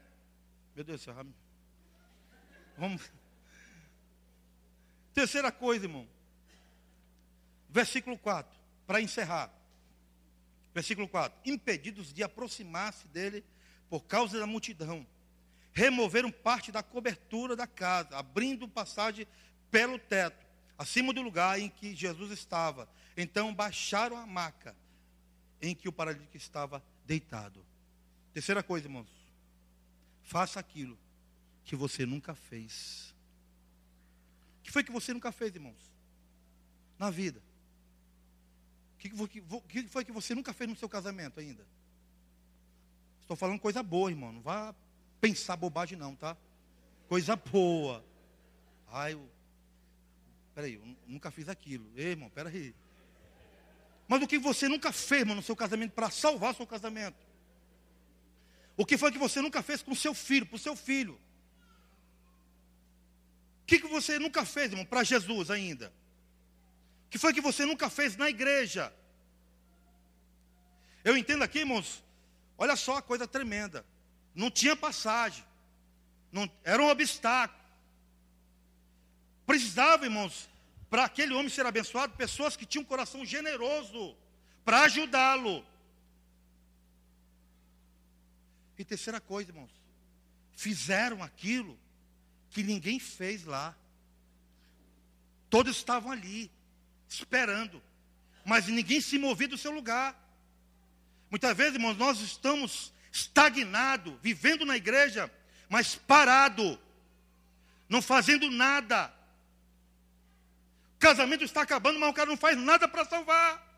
[0.74, 1.26] Meu Deus do céu.
[2.76, 3.10] Vamos.
[5.14, 6.08] Terceira coisa, irmão.
[7.68, 9.50] Versículo 4, para encerrar.
[10.74, 13.44] Versículo 4: Impedidos de aproximar-se dele
[13.88, 15.06] por causa da multidão,
[15.72, 19.26] removeram parte da cobertura da casa, abrindo passagem
[19.70, 20.44] pelo teto,
[20.78, 22.88] acima do lugar em que Jesus estava.
[23.16, 24.74] Então baixaram a maca
[25.60, 27.64] em que o paralítico estava deitado.
[28.32, 29.21] Terceira coisa, irmãos.
[30.22, 30.98] Faça aquilo
[31.64, 33.14] que você nunca fez.
[34.60, 35.92] O que foi que você nunca fez, irmãos?
[36.98, 37.42] Na vida.
[38.94, 38.98] O
[39.66, 41.66] que foi que você nunca fez no seu casamento ainda?
[43.20, 44.32] Estou falando coisa boa, irmão.
[44.32, 44.74] Não vá
[45.20, 46.36] pensar bobagem, não, tá?
[47.08, 48.04] Coisa boa.
[48.88, 49.28] Ai, eu.
[50.54, 51.90] Peraí, eu nunca fiz aquilo.
[51.96, 52.74] Ei, irmão, peraí.
[54.06, 57.16] Mas o que você nunca fez, irmão, no seu casamento para salvar seu casamento?
[58.76, 61.14] O que foi que você nunca fez com seu filho, para o seu filho?
[63.62, 65.92] O que, que você nunca fez, irmão, para Jesus ainda?
[67.06, 68.92] O que foi que você nunca fez na igreja?
[71.04, 72.02] Eu entendo aqui, irmãos,
[72.56, 73.84] olha só a coisa tremenda.
[74.34, 75.44] Não tinha passagem.
[76.30, 77.60] Não, era um obstáculo.
[79.46, 80.48] Precisava, irmãos,
[80.88, 84.16] para aquele homem ser abençoado, pessoas que tinham um coração generoso
[84.64, 85.64] para ajudá-lo.
[88.78, 89.70] E terceira coisa, irmãos,
[90.54, 91.78] fizeram aquilo
[92.50, 93.74] que ninguém fez lá.
[95.50, 96.50] Todos estavam ali,
[97.08, 97.82] esperando,
[98.44, 100.18] mas ninguém se movia do seu lugar.
[101.30, 105.30] Muitas vezes, irmãos, nós estamos estagnados, vivendo na igreja,
[105.68, 106.78] mas parado,
[107.88, 109.12] não fazendo nada.
[110.96, 113.71] O casamento está acabando, mas o cara não faz nada para salvar.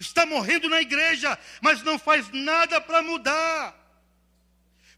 [0.00, 3.76] Está morrendo na igreja, mas não faz nada para mudar.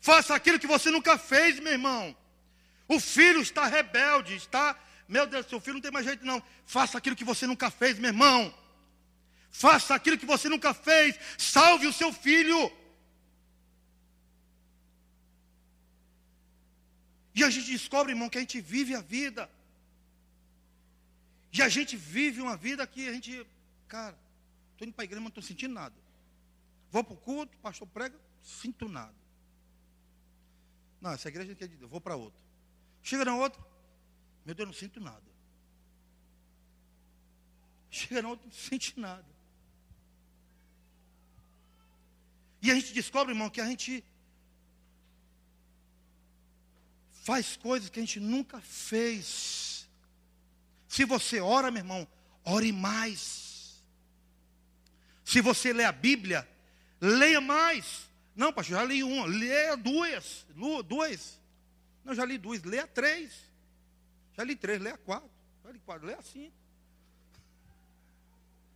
[0.01, 2.17] Faça aquilo que você nunca fez, meu irmão.
[2.87, 4.79] O filho está rebelde, está.
[5.09, 6.41] Meu Deus, seu filho não tem mais jeito, não.
[6.65, 8.55] Faça aquilo que você nunca fez, meu irmão.
[9.51, 11.19] Faça aquilo que você nunca fez.
[11.37, 12.61] Salve o seu filho.
[17.35, 19.51] E a gente descobre, irmão, que a gente vive a vida.
[21.53, 23.47] E a gente vive uma vida que a gente,
[23.89, 24.17] cara,
[24.83, 25.95] estou indo para a igreja, mas não estou sentindo nada.
[26.91, 29.15] Vou para o culto, pastor prega, sinto nada.
[31.01, 32.41] Não, essa igreja não quer de Deus, vou para outra.
[33.03, 33.61] Chega na outra,
[34.45, 35.23] meu Deus, não sinto nada.
[37.91, 39.27] Chega na outra, não sente nada.
[42.61, 44.05] E a gente descobre, irmão, que a gente
[47.25, 49.89] faz coisas que a gente nunca fez.
[50.87, 52.07] Se você ora, meu irmão,
[52.45, 53.52] ore mais.
[55.33, 56.47] Se você lê a Bíblia,
[57.01, 58.07] leia mais.
[58.37, 59.25] Não, pastor, já li uma.
[59.25, 60.47] Leia duas.
[60.87, 61.41] Duas.
[62.05, 62.63] Não, já li duas.
[62.63, 63.33] Leia três.
[64.37, 64.79] Já li três.
[64.79, 65.31] Leia quatro.
[65.65, 66.07] Já li quatro.
[66.07, 66.55] Leia cinco.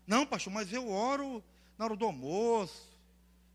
[0.07, 1.44] Não, pastor, mas eu oro
[1.76, 2.90] na hora do almoço.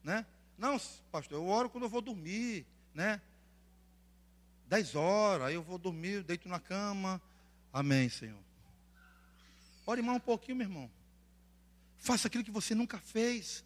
[0.03, 0.23] Né?
[0.55, 0.79] Não,
[1.11, 3.19] pastor, eu oro quando eu vou dormir, né?
[4.67, 7.19] Dez horas, aí eu vou dormir, deito na cama.
[7.73, 8.37] Amém, Senhor.
[9.87, 11.00] Ore mais um pouquinho, meu irmão.
[12.01, 13.63] Faça aquilo que você nunca fez.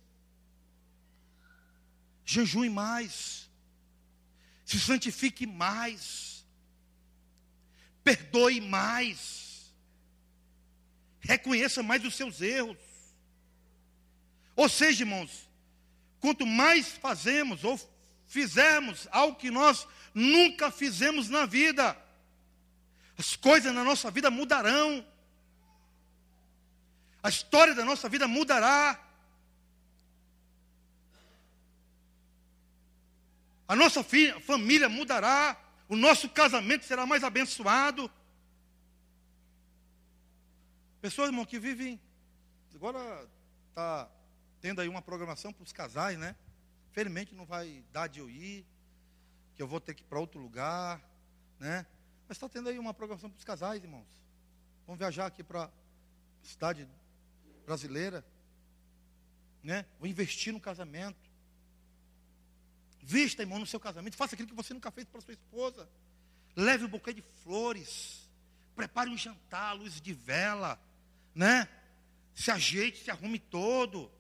[2.25, 3.49] Jejue mais.
[4.65, 6.45] Se santifique mais.
[8.03, 9.73] Perdoe mais.
[11.21, 12.77] Reconheça mais os seus erros.
[14.53, 15.49] Ou seja, irmãos,
[16.19, 17.79] quanto mais fazemos ou
[18.27, 21.97] fizermos algo que nós nunca fizemos na vida,
[23.17, 25.05] as coisas na nossa vida mudarão.
[27.26, 29.03] A história da nossa vida mudará.
[33.67, 34.05] A nossa
[34.41, 35.59] família mudará.
[35.89, 38.11] O nosso casamento será mais abençoado.
[41.01, 41.99] Pessoas, irmão, que vivem.
[42.76, 43.28] Agora
[43.69, 44.07] está
[44.61, 46.36] tendo aí uma programação para os casais, né?
[46.91, 48.63] Felizmente não vai dar de eu ir,
[49.55, 51.01] que eu vou ter que ir para outro lugar,
[51.59, 51.88] né?
[52.28, 54.05] Mas está tendo aí uma programação para os casais, irmãos.
[54.86, 55.71] Vamos viajar aqui para a
[56.43, 56.88] cidade
[57.66, 58.26] brasileira,
[59.63, 59.86] né?
[59.99, 61.30] Vou investir no casamento.
[63.01, 64.16] Vista, irmão, no seu casamento.
[64.16, 65.89] Faça aquilo que você nunca fez para sua esposa.
[66.55, 68.30] Leve um buquê de flores.
[68.76, 70.80] Prepare um jantar, luz de vela,
[71.34, 71.68] né?
[72.34, 74.11] Se ajeite, se arrume todo.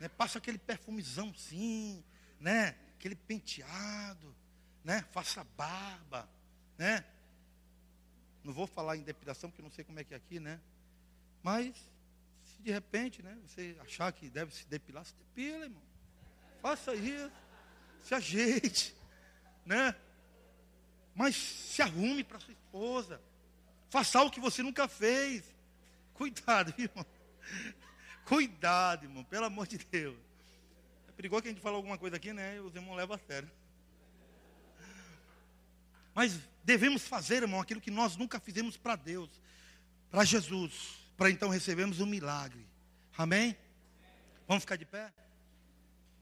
[0.00, 0.08] Né?
[0.08, 2.02] Passa aquele perfumezão sim,
[2.40, 2.76] né?
[2.96, 4.34] Aquele penteado,
[4.84, 5.04] né?
[5.12, 6.28] Faça barba,
[6.76, 7.04] né?
[8.42, 10.60] Não vou falar em depilação, porque não sei como é que é aqui, né?
[11.42, 11.74] Mas,
[12.58, 13.38] se de repente, né?
[13.46, 15.82] Você achar que deve se depilar, se depila, irmão.
[16.60, 17.30] Faça isso.
[18.02, 18.94] Se ajeite,
[19.64, 19.94] né?
[21.14, 23.20] Mas se arrume para sua esposa.
[23.90, 25.44] Faça algo que você nunca fez.
[26.14, 27.06] Cuidado, irmão.
[28.24, 30.18] Cuidado, irmão, pelo amor de Deus.
[31.08, 32.56] É perigoso que a gente fale alguma coisa aqui, né?
[32.56, 33.50] E os irmãos levam a sério.
[36.14, 39.30] Mas devemos fazer, irmão, aquilo que nós nunca fizemos para Deus,
[40.10, 42.64] para Jesus, para então recebermos um milagre.
[43.16, 43.56] Amém?
[44.46, 45.12] Vamos ficar de pé?